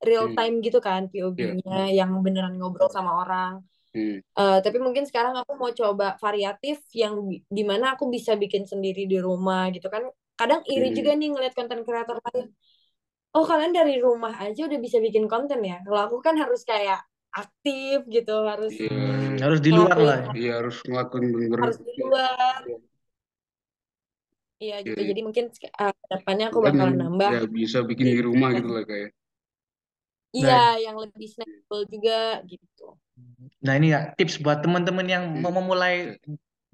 real 0.08 0.26
Hmm. 0.26 0.36
time 0.38 0.54
gitu 0.66 0.80
kan 0.88 1.02
POV-nya 1.12 1.92
yang 1.98 2.10
beneran 2.26 2.56
ngobrol 2.60 2.88
sama 2.96 3.12
orang. 3.24 3.52
Hmm. 3.96 4.20
Eh, 4.20 4.60
tapi 4.60 4.78
mungkin 4.84 5.08
sekarang 5.08 5.40
aku 5.40 5.56
mau 5.56 5.72
coba 5.72 6.20
variatif 6.20 6.84
yang 6.92 7.16
di 7.48 7.64
mana 7.64 7.96
aku 7.96 8.12
bisa 8.12 8.36
bikin 8.36 8.68
sendiri 8.68 9.08
di 9.08 9.16
rumah 9.24 9.72
gitu 9.72 9.88
kan. 9.88 10.04
Kadang 10.36 10.68
iri 10.68 10.92
Hmm. 10.92 10.98
juga 11.00 11.12
nih 11.16 11.30
ngeliat 11.32 11.54
konten 11.56 11.80
kreator 11.88 12.20
lain. 12.20 12.52
Oh 13.36 13.48
kalian 13.48 13.72
dari 13.72 14.00
rumah 14.04 14.36
aja 14.36 14.68
udah 14.68 14.80
bisa 14.84 15.00
bikin 15.00 15.32
konten 15.32 15.64
ya. 15.64 15.80
Kalau 15.88 16.12
aku 16.12 16.18
kan 16.20 16.36
harus 16.36 16.68
kayak 16.68 17.00
aktif 17.36 18.04
gitu, 18.08 18.36
harus 18.48 18.72
Iya. 18.76 18.92
Hmm, 18.92 19.36
harus 19.44 19.60
di 19.64 19.72
luar 19.72 19.98
lah. 20.00 20.20
ya. 20.20 20.32
Iya 20.36 20.52
harus 20.60 20.78
ngelakuin 20.88 21.26
bener-bener. 21.32 21.60
harus 21.64 21.80
di 21.84 21.94
luar. 22.00 22.60
Iya 24.56 24.76
gitu. 24.88 25.00
Iya. 25.00 25.08
Jadi 25.12 25.22
mungkin 25.24 25.46
uh, 25.52 25.94
depannya 26.12 26.46
aku 26.52 26.60
Kan 26.64 26.68
bakalan 26.80 26.96
nambah. 26.96 27.30
ya 27.32 27.42
bisa 27.48 27.78
bikin 27.84 28.08
di 28.12 28.22
rumah 28.24 28.50
gitu 28.56 28.72
lah 28.72 28.84
kayak. 28.88 29.12
Iya, 30.36 30.60
yang 30.84 30.96
lebih 31.00 31.28
snackable 31.32 31.84
juga 31.88 32.20
gitu. 32.48 32.86
Nah 33.64 33.74
ini 33.80 33.96
ya 33.96 34.12
tips 34.20 34.44
buat 34.44 34.60
teman-teman 34.60 35.08
yang 35.08 35.24
Hmm. 35.32 35.42
mau 35.44 35.54
memulai 35.56 36.20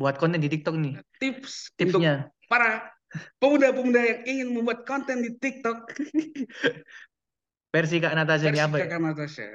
buat 0.01 0.17
konten 0.17 0.41
di 0.41 0.49
TikTok 0.49 0.75
nih. 0.81 0.93
Tips 1.21 1.69
untuk 1.77 2.01
Tipsnya. 2.01 2.13
para 2.49 2.89
pemuda-pemuda 3.37 4.01
yang 4.01 4.19
ingin 4.25 4.47
membuat 4.55 4.83
konten 4.89 5.21
di 5.21 5.29
TikTok. 5.37 5.77
Versi 7.71 7.97
Kak 8.03 8.13
Natasha 8.17 8.51
Versi 8.51 8.59
apa 8.65 8.75
ya? 8.75 8.85
kakak 8.89 8.99
Natasha. 8.99 9.45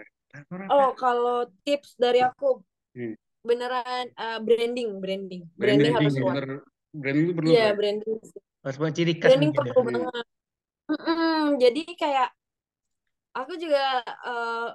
Oh, 0.71 0.90
kalau 0.97 1.49
tips 1.66 1.99
dari 2.01 2.21
aku 2.25 2.62
Hmm. 2.97 3.12
beneran 3.45 4.09
uh, 4.16 4.38
branding, 4.40 4.99
branding. 5.03 5.42
Branding 5.61 5.92
Branding 5.92 5.95
harus 6.01 6.14
itu 6.16 6.23
kuat. 6.25 6.35
bener. 6.40 6.47
Branding 6.97 7.25
itu 7.29 7.35
perlu 7.37 7.51
Iya, 7.53 7.61
Kak? 7.66 7.75
branding. 7.77 8.16
Harus 8.64 8.77
buat 8.81 8.92
ciri 8.97 9.12
khas 9.21 9.31
Branding 9.37 9.53
ya. 9.53 9.59
perlu 9.61 9.81
Hmm. 9.83 9.87
banget. 9.92 10.27
Mm-mm, 10.87 11.59
jadi 11.59 11.83
kayak 11.99 12.29
aku 13.38 13.53
juga 13.62 13.81
uh, 14.29 14.66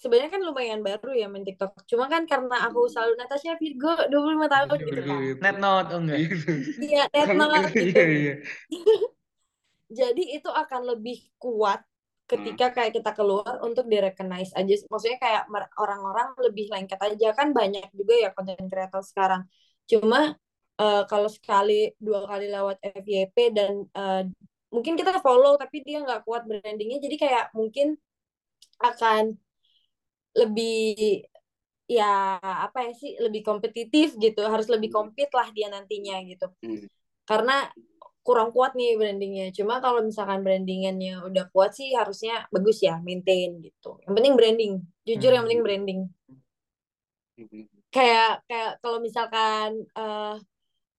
sebenarnya 0.00 0.30
kan 0.34 0.42
lumayan 0.48 0.80
baru 0.88 1.08
ya 1.20 1.26
main 1.32 1.44
TikTok. 1.48 1.70
Cuma 1.90 2.04
kan 2.12 2.22
karena 2.30 2.54
aku 2.66 2.78
selalu 2.92 3.12
Natasha 3.20 3.52
Virgo 3.60 3.88
25 4.12 4.48
tahun 4.54 4.78
Iya, 4.78 4.84
gitu 4.88 5.02
kan. 5.10 5.22
Net 5.42 5.56
note, 5.62 5.88
oh 5.94 5.98
enggak. 6.02 6.18
Iya. 6.20 6.28
Iya, 6.82 7.00
Kan- 7.26 7.38
Note 7.38 7.70
gitu. 7.80 7.98
Iya, 7.98 8.02
iya. 8.18 8.32
Jadi 9.98 10.22
itu 10.36 10.48
akan 10.50 10.80
lebih 10.96 11.16
kuat 11.42 11.80
ketika 12.24 12.72
Hmm. 12.72 12.74
kayak 12.76 12.92
kita 12.96 13.10
keluar 13.18 13.54
untuk 13.66 13.84
di-recognize 13.92 14.50
aja. 14.56 14.74
Maksudnya 14.90 15.18
kayak 15.20 15.42
orang-orang 15.76 16.28
lebih 16.40 16.66
lengket 16.72 17.00
aja 17.04 17.28
kan 17.38 17.48
banyak 17.52 17.84
juga 17.92 18.14
ya 18.24 18.28
konten 18.36 18.64
kreator 18.72 19.02
sekarang. 19.04 19.42
Cuma 19.90 20.32
eh, 20.80 21.02
kalau 21.10 21.28
sekali 21.28 21.92
dua 22.00 22.24
kali 22.30 22.48
lewat 22.48 22.76
FYP 22.80 23.36
dan 23.52 23.72
eh, 23.92 24.22
mungkin 24.74 24.94
kita 24.98 25.20
follow 25.22 25.54
tapi 25.60 25.84
dia 25.86 26.02
nggak 26.02 26.24
kuat 26.26 26.42
brandingnya, 26.50 26.98
jadi 27.04 27.16
kayak 27.20 27.44
mungkin 27.54 27.94
akan 28.84 29.32
lebih 30.34 31.24
ya 31.84 32.40
apa 32.40 32.90
ya 32.90 32.92
sih 32.96 33.16
lebih 33.20 33.44
kompetitif 33.44 34.16
gitu, 34.16 34.40
harus 34.44 34.68
lebih 34.72 34.90
compete 34.92 35.32
lah 35.32 35.48
dia 35.52 35.68
nantinya 35.72 36.20
gitu. 36.24 36.48
Hmm. 36.64 36.84
Karena 37.24 37.68
kurang 38.24 38.56
kuat 38.56 38.72
nih 38.72 38.96
brandingnya. 38.96 39.52
Cuma 39.52 39.84
kalau 39.84 40.00
misalkan 40.00 40.40
brandingannya 40.40 41.28
udah 41.28 41.44
kuat 41.52 41.76
sih 41.76 41.92
harusnya 41.92 42.48
bagus 42.48 42.80
ya, 42.80 42.96
maintain 43.04 43.60
gitu. 43.60 44.00
Yang 44.08 44.14
penting 44.16 44.34
branding. 44.34 44.72
Jujur 45.04 45.30
yang 45.36 45.44
penting 45.44 45.62
branding. 45.62 46.00
Hmm. 47.36 47.68
Kayak 47.92 48.42
kayak 48.48 48.72
kalau 48.80 48.98
misalkan 48.98 49.84
eh, 49.92 50.36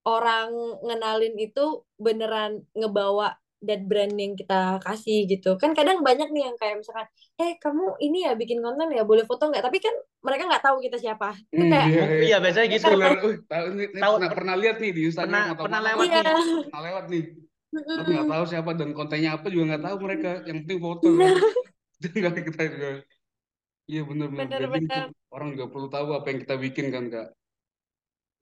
orang 0.05 0.49
ngenalin 0.85 1.35
itu 1.41 1.81
beneran 1.97 2.61
ngebawa 2.77 3.41
that 3.63 3.81
brand 3.89 4.13
yang 4.19 4.33
kita 4.39 4.77
kasih 4.83 5.25
gitu. 5.31 5.55
Kan 5.61 5.71
kadang 5.77 6.03
banyak 6.03 6.27
nih 6.33 6.51
yang 6.51 6.55
kayak 6.59 6.75
misalkan, 6.81 7.07
eh 7.39 7.55
kamu 7.63 7.83
ini 8.03 8.17
ya 8.27 8.31
bikin 8.35 8.59
konten 8.63 8.87
ya, 8.91 9.03
boleh 9.07 9.23
foto 9.29 9.47
nggak? 9.49 9.63
Tapi 9.63 9.77
kan 9.79 9.95
mereka 10.25 10.43
nggak 10.49 10.63
tahu 10.65 10.77
kita 10.85 10.97
siapa. 10.99 11.27
Itu 11.49 11.55
Hmm, 11.55 11.71
kayak, 11.71 11.87
iya, 11.89 12.03
iya. 12.11 12.23
Iya 12.27 12.35
biasanya 12.43 12.67
gitu. 12.75 12.87
Uh, 12.91 13.33
tahu 13.51 13.65
ini, 13.73 13.83
ini 13.93 13.99
Tahu, 14.03 14.13
pernah, 14.15 14.29
per- 14.29 14.37
pernah 14.39 14.55
lihat 14.61 14.75
nih 14.81 14.91
di 14.97 15.01
Instagram 15.09 15.31
Pernah 15.31 15.45
atau 15.55 15.63
pernah 15.65 15.81
lewat 15.87 16.05
iya. 16.07 16.19
nih. 16.21 16.35
pernah 16.67 16.81
lewat 16.87 17.05
nih 17.13 17.23
tapi 17.95 18.09
nggak 18.15 18.29
tahu 18.31 18.43
siapa 18.51 18.71
dan 18.79 18.89
kontennya 18.97 19.29
apa 19.35 19.47
juga 19.51 19.63
nggak 19.69 19.83
tahu 19.87 19.97
mereka 20.05 20.29
yang 20.47 20.57
penting 20.63 20.79
foto 20.85 21.07
kan 21.19 21.33
itu 21.99 22.07
nggak 22.19 22.33
kita 22.47 22.61
juga 22.73 22.87
iya 23.91 24.01
benar-benar 24.09 24.49
orang 25.35 25.47
nggak 25.55 25.69
perlu 25.73 25.87
tahu 25.95 26.07
apa 26.17 26.27
yang 26.31 26.39
kita 26.43 26.55
bikin 26.65 26.85
kan 26.95 27.03
kak 27.13 27.27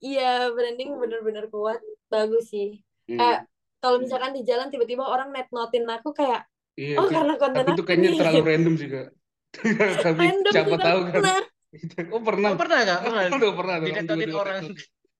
Iya, 0.04 0.22
branding 0.54 0.90
bener-bener 1.02 1.44
kuat. 1.54 1.80
Bagus 2.12 2.42
sih. 2.52 2.66
Hmm. 3.08 3.16
Kayak 3.18 3.38
kalau 3.84 4.00
misalkan 4.00 4.32
di 4.32 4.40
jalan 4.48 4.72
tiba-tiba 4.72 5.04
orang 5.04 5.28
net 5.28 5.44
notin 5.52 5.84
aku 5.84 6.16
kayak, 6.16 6.48
iya 6.80 6.96
oh 6.96 7.04
itu 7.04 7.12
karena 7.12 7.34
konten 7.36 7.60
tapi 7.60 7.68
itu 7.68 7.76
aku 7.76 7.84
kayaknya 7.84 8.08
nih. 8.08 8.18
terlalu 8.24 8.40
random 8.48 8.74
sih 8.80 8.88
kak 8.88 9.08
tapi 10.08 10.24
Random 10.24 10.52
siapa 10.56 10.72
juga 10.72 10.84
tahu 10.88 11.00
kan 11.04 11.12
pernah. 11.12 11.36
oh 12.10 12.22
pernah 12.24 12.48
Oh 12.48 12.56
pernah 12.58 12.78
nggak? 12.80 13.00
Pernah. 13.04 13.22
udah 13.36 13.52
pernah 13.54 13.74
orang 13.76 13.84
Dinetotin 13.86 14.08
tiba-tiba 14.24 14.40
orang. 14.40 14.56
net 14.64 14.72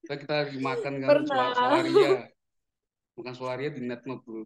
kita 0.04 0.14
kita 0.20 0.34
lagi 0.40 0.58
makan 0.60 0.92
kan 1.00 1.08
Pernah. 1.12 1.46
solaria 1.54 2.10
makan 3.14 3.34
solaria 3.36 3.68
di 3.70 3.80
net 3.84 4.02
note 4.08 4.24
dulu 4.24 4.44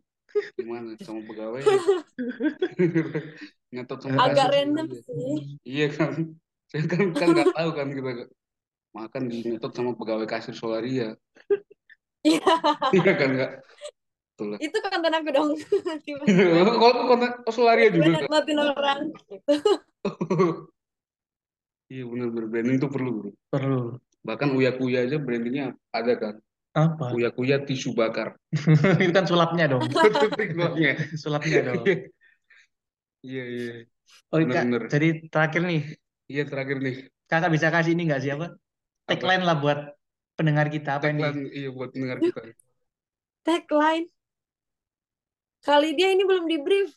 Gimana 0.61 0.93
sama 1.01 1.25
pegawai? 1.25 1.65
Ngetot 3.73 3.99
sama 4.05 4.29
agak 4.29 4.45
kasir 4.45 4.53
random 4.53 4.87
Solaria. 4.93 5.09
sih 5.09 5.37
Iya 5.65 5.87
kan. 5.97 6.13
Saya 6.69 6.83
kan 6.85 7.01
kan 7.17 7.29
nggak 7.33 7.49
tahu 7.57 7.71
kan 7.73 7.89
kita 7.97 8.11
makan 8.93 9.23
di 9.33 9.37
ngetot 9.49 9.73
sama 9.73 9.97
pegawai 9.97 10.29
kasir 10.29 10.53
Solaria. 10.53 11.17
iya 12.29 12.45
Iya 12.93 13.13
kan 13.17 13.29
nggak? 13.37 13.53
Betul 14.39 14.55
itu 14.63 14.79
konten 14.79 15.13
aku 15.19 15.29
dong 15.35 15.51
Kalau 16.79 17.05
konten 17.11 17.31
oh, 17.43 17.51
Solaria 17.51 17.91
juga. 17.91 18.23
notin 18.31 18.59
orang 18.63 19.11
gitu. 19.27 19.55
Iya 21.89 22.05
benar-benar 22.05 22.47
branding 22.53 22.77
itu 22.77 22.89
perlu 22.93 23.11
bro. 23.17 23.31
Perlu. 23.49 23.81
Bahkan 24.21 24.49
Uya 24.53 24.77
Kuya 24.77 25.09
aja 25.09 25.17
brandingnya 25.17 25.73
ada 25.89 26.13
kan. 26.21 26.35
Apa? 26.77 27.17
Uya 27.17 27.33
Kuya 27.33 27.65
tisu 27.65 27.97
bakar. 27.97 28.37
Itu 29.01 29.09
kan 29.09 29.25
sulapnya 29.25 29.73
dong. 29.73 29.89
Tagline-nya. 29.89 31.17
Sulapnya 31.17 31.73
dong. 31.73 31.85
Iya 33.25 33.43
iya. 33.49 33.73
Oh, 34.29 34.37
Kak, 34.37 34.45
Bener-bener. 34.47 34.83
jadi 34.93 35.09
terakhir 35.33 35.63
nih, 35.65 35.83
Iya 36.29 36.43
terakhir 36.45 36.77
nih. 36.85 36.97
kakak 37.29 37.51
bisa 37.57 37.69
kasih 37.73 37.93
ini 37.97 38.03
nggak 38.09 38.21
sih 38.21 38.31
apa? 38.37 38.47
Tagline 39.09 39.45
lah 39.49 39.57
buat 39.57 39.79
pendengar 40.37 40.69
kita 40.69 41.01
apa 41.01 41.09
ini? 41.09 41.25
Tagline 41.25 41.41
iya 41.57 41.69
buat 41.73 41.91
dengar 41.97 42.21
kita. 42.21 42.41
tagline 43.49 44.07
kali 45.65 45.89
dia 45.99 46.09
ini 46.15 46.23
belum 46.25 46.47
di 46.47 46.59
brief 46.63 46.91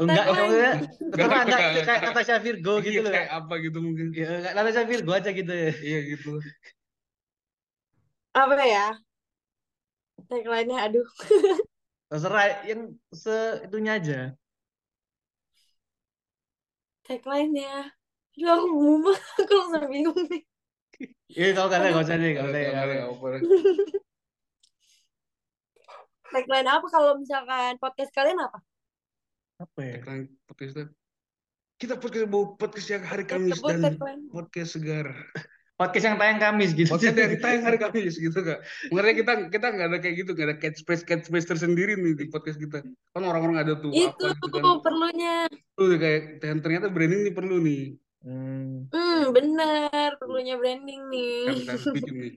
Enggak, 0.00 0.24
enggak, 0.24 0.46
Enggak, 0.48 0.72
enggak, 1.12 1.42
enggak, 1.46 1.60
enggak. 1.62 1.84
kayak 1.86 2.02
Natasha 2.10 2.36
Virgo 2.42 2.74
gitu 2.82 2.90
Iya, 2.90 3.02
loh. 3.06 3.12
kayak 3.12 3.30
apa 3.38 3.54
gitu 3.60 3.78
mungkin. 3.78 4.06
Ya, 4.16 4.26
enggak, 4.40 4.52
Natasha 4.56 4.82
Virgo 4.88 5.10
aja 5.14 5.30
gitu 5.30 5.52
ya. 5.52 5.70
Iya 5.78 5.98
gitu. 6.10 6.30
apa 8.32 8.64
ya 8.64 8.86
tagline-nya 10.28 10.78
aduh 10.88 11.06
Terserah 12.10 12.64
yang 12.68 12.80
se 13.12 13.32
itunya 13.64 13.92
aja. 14.00 14.18
tagline-nya 17.06 17.92
aduh 18.36 18.50
aku 18.56 18.66
mumet 18.72 19.18
aku 19.40 19.52
langsung 19.60 19.86
bingung 19.92 20.18
nih 20.32 20.42
Iya, 21.32 21.56
kalau 21.56 21.68
ada, 21.72 21.88
nggak 21.88 22.04
usah 22.04 22.16
deh, 22.20 22.32
Ada- 22.36 22.44
usah. 22.44 22.48
ada- 22.52 22.60
nggak 22.72 22.84
ada 22.84 22.94
usah. 22.96 23.08
apa 23.12 23.26
deh. 23.32 23.42
Tagline 26.32 26.68
apa 26.68 26.86
kalau 26.88 27.20
misalkan 27.20 27.76
podcast 27.76 28.10
kalian 28.10 28.40
apa 28.40 28.58
Apa 29.60 29.78
ya? 29.78 29.94
Tagline 30.02 30.26
podcast 30.48 30.72
kita. 30.74 30.84
Kita 31.78 31.94
podcast 31.98 32.26
mau 32.26 32.54
podcast 32.54 32.88
yang 32.90 33.04
hari 33.06 33.24
Kamis 33.26 33.58
sebut 33.58 33.78
dan 33.78 33.94
tagline 33.94 34.22
podcast 34.30 34.70
segar. 34.74 35.06
Podcast 35.72 36.04
yang 36.06 36.16
tayang 36.18 36.38
Kamis 36.38 36.70
gitu. 36.74 36.90
Podcast 36.90 37.14
yang 37.14 37.38
tayang 37.44 37.62
hari 37.66 37.78
Kamis 37.78 38.14
gitu 38.18 38.38
kak. 38.38 38.58
Makanya 38.90 39.16
kita 39.18 39.32
kita 39.50 39.66
nggak 39.70 39.86
ada 39.90 39.98
kayak 39.98 40.14
gitu, 40.22 40.30
nggak 40.34 40.46
ada 40.46 40.56
catchphrase 40.62 41.02
catchphrase 41.02 41.48
tersendiri 41.48 41.98
nih 41.98 42.14
di 42.14 42.24
podcast 42.30 42.58
kita. 42.58 42.86
Kan 42.86 43.22
orang-orang 43.22 43.62
ada 43.62 43.72
tuh 43.78 43.90
itu 43.90 44.14
apa 44.14 44.34
gitu 44.38 44.46
kan. 44.50 44.78
perlunya 44.82 45.34
Tuh 45.74 45.94
kayak 45.98 46.38
dan 46.38 46.62
ternyata 46.62 46.86
branding 46.86 47.26
ini 47.26 47.32
perlu 47.34 47.56
nih. 47.58 47.82
Hmm, 48.22 48.86
hmm 48.94 49.22
bener 49.34 50.14
perlunya 50.22 50.54
branding 50.54 51.02
nih 51.10 51.66
Kan 51.66 51.66
kan 51.66 51.78
bikin 51.90 52.14
nih. 52.14 52.32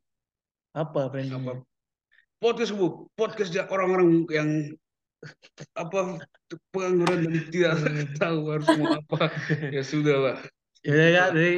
apa 0.73 1.01
brandingnya? 1.13 1.61
apa 1.61 1.74
podcast 2.45 2.71
bu 2.77 3.09
podcast 3.17 3.49
ya 3.49 3.65
orang-orang 3.65 4.29
yang 4.29 4.49
apa 5.73 6.21
pengangguran 6.69 7.25
dan 7.25 7.33
tidak 7.49 7.73
tahu 8.21 8.39
harus 8.53 8.67
mau 8.77 9.01
apa. 9.01 9.33
Ya 9.73 9.81
sudah 9.81 10.17
lah 10.21 10.37
Ya 10.85 10.93
udah 10.93 11.09
ya, 11.09 11.23
jadi 11.33 11.53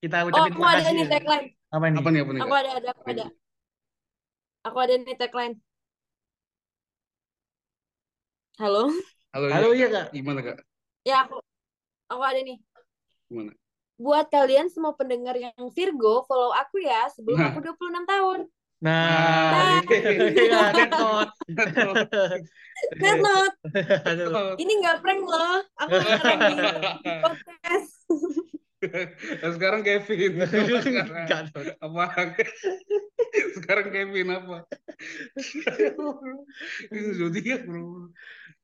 kita 0.00 0.16
oh 0.24 0.28
ucapin 0.32 0.52
aku 0.56 0.60
terima 0.64 0.72
ada 0.72 0.90
nih 0.90 1.04
ya. 1.04 1.12
tagline. 1.12 1.46
Apa 1.68 1.84
nih? 1.84 1.98
apa 2.00 2.08
nih 2.08 2.20
apa 2.24 2.32
nih? 2.32 2.40
Aku 2.40 2.54
ada 2.56 2.70
ada 2.72 2.88
aku 2.96 3.02
ada. 3.12 3.24
Aku 4.64 4.76
ada 4.80 4.94
nih 4.96 5.16
tagline. 5.20 5.54
Halo? 8.56 8.88
Halo, 9.34 9.46
Halo 9.52 9.68
ya. 9.74 9.76
iya 9.76 9.86
kak. 9.90 10.06
gimana 10.16 10.40
kak? 10.40 10.56
Ya 11.04 11.28
aku 11.28 11.36
aku 12.08 12.22
ada 12.24 12.40
nih. 12.40 12.56
Gimana? 13.28 13.52
Buat 13.94 14.26
kalian 14.32 14.72
semua 14.72 14.96
pendengar 14.96 15.36
yang 15.36 15.54
Virgo 15.70 16.24
follow 16.24 16.56
aku 16.56 16.80
ya 16.80 17.04
sebelum 17.12 17.36
Nah. 17.36 17.52
aku 17.52 17.60
26 17.60 18.08
tahun 18.08 18.40
Nah, 18.84 19.80
iya, 19.88 20.76
dead 20.76 20.92
note. 20.92 21.32
Note. 23.00 23.56
Ini 24.60 24.72
nggak 24.84 24.96
prank 25.00 25.24
loh. 25.24 25.64
Aku 25.80 25.96
di 25.96 26.54
podcast 27.24 28.04
Nah, 29.42 29.50
sekarang 29.54 29.80
Kevin. 29.86 30.32
Sekarang 30.44 31.76
apa? 31.80 32.04
Sekarang 33.54 33.86
Kevin 33.90 34.28
apa? 34.34 34.56
Ini 36.90 37.10
zodiak 37.18 37.62
bro. 37.64 38.10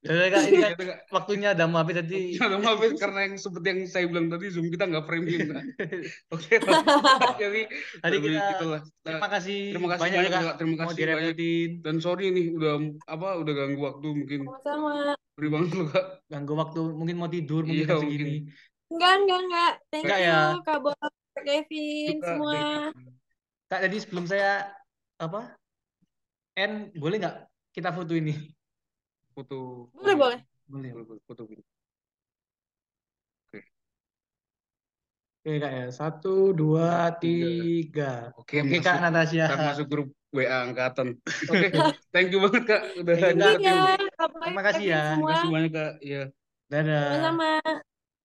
Ya 0.01 0.33
kak, 0.33 0.49
ini 0.49 0.65
kan 0.65 0.73
Kita 0.81 0.95
waktunya 1.13 1.49
udah 1.53 1.67
mau 1.69 1.85
habis 1.85 2.01
tadi. 2.01 2.33
Ya, 2.33 2.49
maaf 2.57 2.81
ya, 2.81 2.89
karena 2.97 3.21
yang 3.29 3.37
seperti 3.37 3.67
yang 3.69 3.81
saya 3.85 4.09
bilang 4.09 4.33
tadi 4.33 4.49
zoom 4.49 4.73
kita 4.73 4.89
nggak 4.89 5.05
premium 5.05 5.53
Kak. 5.53 5.65
oke 6.35 6.55
jadi 7.45 7.63
Tadi 8.01 8.17
kita. 8.25 8.65
Nah, 8.65 8.81
terima 9.05 9.29
kasih 9.29 9.59
terima 9.77 9.89
kasih 9.93 10.01
banyak 10.01 10.21
banyak 10.25 10.33
kak. 10.33 10.41
Kak. 10.41 10.57
terima 10.57 10.77
kasih 10.81 11.03
banyak. 11.05 11.37
dan 11.85 11.97
sorry 12.01 12.33
nih 12.33 12.47
udah 12.57 12.73
apa 13.13 13.29
udah 13.45 13.53
ganggu 13.53 13.81
waktu 13.85 14.09
mungkin. 14.09 14.41
Sama 14.65 15.13
sorry 15.37 15.49
banget 15.53 15.71
loh 15.77 15.89
kak. 15.93 16.07
Ganggu 16.33 16.53
waktu, 16.57 16.81
mungkin 16.97 17.17
mau 17.21 17.29
tidur, 17.29 17.63
mungkin 17.69 17.85
Iya, 17.85 17.93
jam 17.93 18.01
mungkin. 18.01 18.29
Enggak 18.91 19.13
enggak 19.23 19.41
enggak. 19.47 19.73
Thank 19.91 20.05
Enggak 20.05 20.21
you 20.21 20.27
ya. 20.29 20.39
Kak 20.67 20.79
Bob 20.83 20.97
Kak 21.01 21.45
Kevin 21.47 22.15
Juga 22.19 22.27
semua. 22.27 22.63
Kak, 23.71 23.81
jadi 23.87 23.97
sebelum 24.03 24.25
saya 24.27 24.51
apa? 25.17 25.55
N, 26.59 26.91
boleh 26.99 27.17
nggak 27.23 27.37
kita 27.71 27.95
foto 27.95 28.13
ini? 28.19 28.35
foto 29.31 29.89
boleh 29.95 30.17
boleh. 30.19 30.41
Boleh. 30.67 30.91
Boleh, 30.91 31.07
boleh, 31.07 31.23
foto 31.25 31.43
foto 31.47 31.63
Oke. 35.41 35.57
Kak 35.57 35.73
ya, 35.73 35.87
satu, 35.89 36.53
dua, 36.53 37.17
tiga. 37.17 38.29
oke 38.37 38.61
Oke 38.61 38.77
masuk. 38.77 38.85
Kak 38.85 38.97
Natasha. 39.01 39.45
ntar 39.49 39.61
masuk 39.73 39.87
grup 39.89 40.09
WA 40.37 40.69
angkatan. 40.69 41.17
Oke. 41.49 41.67
Thank 42.13 42.29
you 42.37 42.45
banget 42.45 42.63
kak. 42.69 42.83
Udah 43.01 43.15
iya 43.17 43.33
Boy, 43.33 44.53
Terima 44.53 44.63
kasih 44.69 44.85
ya. 44.85 45.03
terima 45.17 45.31
kasih 45.33 45.49
banyak 45.49 45.73
kak. 45.73 45.93
Ya 46.05 46.23
Dadah. 46.69 47.03
sama-sama 47.09 47.81